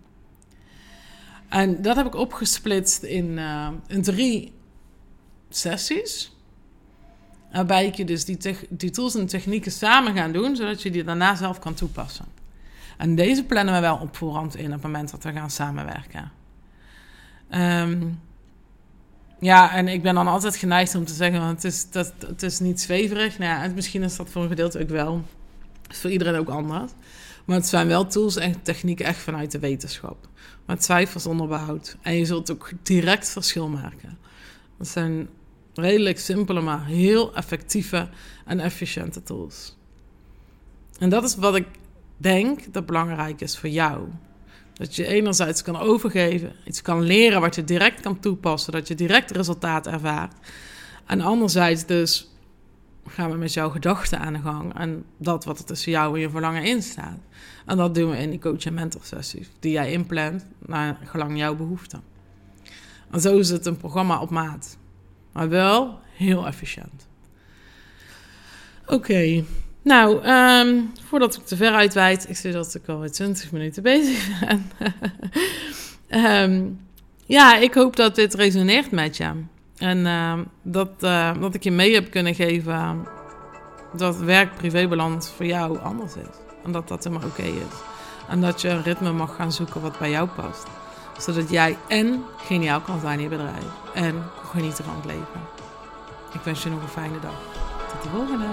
En 1.50 1.82
dat 1.82 1.96
heb 1.96 2.06
ik 2.06 2.16
opgesplitst 2.16 3.04
in, 3.04 3.26
uh, 3.26 3.70
in 3.88 4.02
drie 4.02 4.54
sessies. 5.50 6.36
Waarbij 7.58 7.86
ik 7.86 7.96
je 7.96 8.06
dus 8.06 8.26
die, 8.26 8.38
die 8.70 8.90
tools 8.90 9.16
en 9.16 9.28
technieken 9.28 9.72
samen 9.72 10.16
gaan 10.16 10.32
doen, 10.32 10.56
zodat 10.56 10.82
je 10.82 10.92
die 10.92 11.04
daarna 11.04 11.36
zelf 11.36 11.60
kan 11.60 11.74
toepassen. 11.74 12.26
En 12.98 13.16
deze 13.16 13.44
plannen 13.44 13.74
we 13.74 13.80
wel 13.80 13.98
op 13.98 14.16
voorhand 14.16 14.56
in 14.56 14.66
op 14.66 14.72
het 14.72 14.82
moment 14.82 15.12
dat 15.12 15.24
we 15.24 15.32
gaan 15.32 15.50
samenwerken. 15.50 16.32
Ehm, 17.50 18.04
ja, 19.40 19.74
en 19.74 19.88
ik 19.88 20.02
ben 20.02 20.16
dan 20.16 20.28
altijd 20.28 20.56
geneigd 20.56 20.96
om 20.96 21.06
te 21.06 21.14
zeggen, 21.14 21.40
want 21.40 21.64
het 21.64 21.74
is, 21.74 21.90
dat, 21.90 22.14
het 22.28 22.44
is 22.44 22.60
niet 22.60 22.82
zweverig. 22.82 23.38
Nou 23.38 23.52
ja, 23.52 23.74
misschien 23.74 24.04
is 24.04 24.16
dat 24.16 24.30
voor 24.30 24.42
een 24.42 24.50
gedeelte 24.50 24.82
ook 24.82 24.90
wel. 24.90 25.24
Is 25.90 26.02
voor 26.02 26.12
iedereen 26.12 26.40
ook 26.40 26.50
anders. 26.50 26.92
Maar 27.46 27.56
het 27.56 27.68
zijn 27.68 27.88
wel 27.88 28.08
tools 28.08 28.36
en 28.36 28.62
technieken 28.62 29.06
echt 29.06 29.20
vanuit 29.20 29.52
de 29.52 29.60
wetenschap. 29.60 30.28
Maar 30.66 30.78
twijfels 30.78 31.24
zonder 31.24 31.48
behoud. 31.48 31.98
En 32.02 32.18
je 32.18 32.26
zult 32.26 32.52
ook 32.52 32.72
direct 32.84 33.30
verschil 33.30 33.68
merken. 33.68 34.18
Het 34.78 34.88
zijn 34.88 35.28
redelijk 35.78 36.20
simpele, 36.20 36.62
maar 36.62 36.86
heel 36.86 37.36
effectieve 37.36 38.10
en 38.46 38.60
efficiënte 38.60 39.24
tools. 39.24 39.78
En 41.00 41.10
dat 41.10 41.24
is 41.24 41.36
wat 41.36 41.56
ik 41.56 41.68
denk 42.18 42.74
dat 42.74 42.86
belangrijk 42.86 43.42
is 43.42 43.58
voor 43.58 43.70
jou. 43.70 44.08
Dat 44.74 44.96
je 44.96 45.08
enerzijds 45.08 45.62
kan 45.62 45.78
overgeven, 45.78 46.56
iets 46.66 46.82
kan 46.82 47.02
leren 47.02 47.42
wat 47.42 47.56
je 47.56 47.64
direct 47.64 48.02
kan 48.02 48.20
toepassen, 48.20 48.72
dat 48.72 48.88
je 48.88 48.96
direct 48.96 49.32
resultaat 49.32 49.88
ervaart. 49.88 50.34
En 51.06 51.22
anderzijds 51.22 51.86
dus 51.86 52.32
gaan 53.08 53.32
we 53.32 53.38
met 53.38 53.54
jouw 53.54 53.70
gedachten 53.70 54.20
aan 54.20 54.34
de 54.34 54.40
gang 54.40 54.78
en 54.78 55.06
dat 55.18 55.46
wat 55.46 55.60
er 55.60 55.66
tussen 55.66 55.92
jou 55.92 56.16
en 56.16 56.22
je 56.22 56.30
verlangen 56.30 56.64
in 56.64 56.82
staat. 56.82 57.20
En 57.66 57.78
dat 57.78 57.96
doen 57.96 58.10
we 58.10 58.18
in 58.18 58.30
die 58.30 58.40
coach- 58.40 58.66
en 58.66 58.74
mentor 58.74 59.02
sessies, 59.04 59.50
die 59.60 59.72
jij 59.72 59.92
inplant 59.92 60.46
naar 60.60 60.98
gelang 61.04 61.38
jouw 61.38 61.56
behoeften. 61.56 62.02
En 63.12 63.22
zo 63.22 63.38
is 63.38 63.50
het 63.50 63.66
een 63.66 63.78
programma 63.78 64.22
op 64.22 64.30
maat, 64.30 64.78
maar 65.38 65.50
wel 65.50 66.00
heel 66.14 66.48
efficiënt. 66.48 67.08
Oké, 68.86 69.44
nou, 69.84 70.24
ehm, 70.24 70.82
voordat 71.08 71.36
ik 71.36 71.46
te 71.46 71.56
ver 71.56 71.72
uitwijd, 71.72 72.30
ik 72.30 72.38
zie 72.38 72.52
dat 72.52 72.76
ik 72.76 72.88
alweer 72.88 73.12
20 73.12 73.52
minuten 73.52 73.84
bezig 73.84 74.40
ben. 74.40 74.72
um, 76.44 76.80
ja, 77.38 77.58
ik 77.58 77.74
hoop 77.74 77.96
dat 77.96 78.16
dit 78.16 78.34
resoneert 78.34 78.92
met 78.92 79.18
je. 79.18 79.32
En 79.78 79.98
uh, 79.98 80.40
dat, 80.62 80.92
uh, 81.00 81.42
dat 81.42 81.54
ik 81.54 81.64
je 81.64 81.72
mee 81.72 81.94
heb 81.94 82.12
kunnen 82.12 82.36
geven 82.36 83.08
dat 83.94 84.18
werk-privébalans 84.18 85.30
voor 85.30 85.46
jou 85.46 85.80
anders 85.80 86.16
is. 86.16 86.38
En 86.64 86.72
dat 86.72 86.88
dat 86.88 87.04
helemaal 87.04 87.28
oké 87.28 87.44
is. 87.44 87.82
En 88.30 88.42
dat 88.42 88.62
je 88.62 88.70
een 88.70 88.84
ritme 88.84 89.12
mag 89.12 89.36
gaan 89.36 89.52
zoeken 89.52 89.82
wat 89.82 90.00
bij 90.00 90.10
jou 90.10 90.30
past. 90.36 90.68
Zodat 91.18 91.50
jij 91.50 91.78
en 91.88 92.26
geniaal 92.38 92.82
kan 92.82 93.00
zijn 93.00 93.20
in 93.20 93.24
je 93.24 93.30
bedrijf. 93.30 93.66
En 93.94 94.24
genieten 94.52 94.84
van 94.84 94.96
het 94.96 95.06
leven. 95.06 95.42
Ik 96.34 96.42
wens 96.44 96.64
je 96.64 96.70
nog 96.70 96.82
een 96.82 96.88
fijne 96.88 97.20
dag. 97.20 97.40
Tot 97.92 98.04
de 98.04 98.10
volgende. 98.10 98.48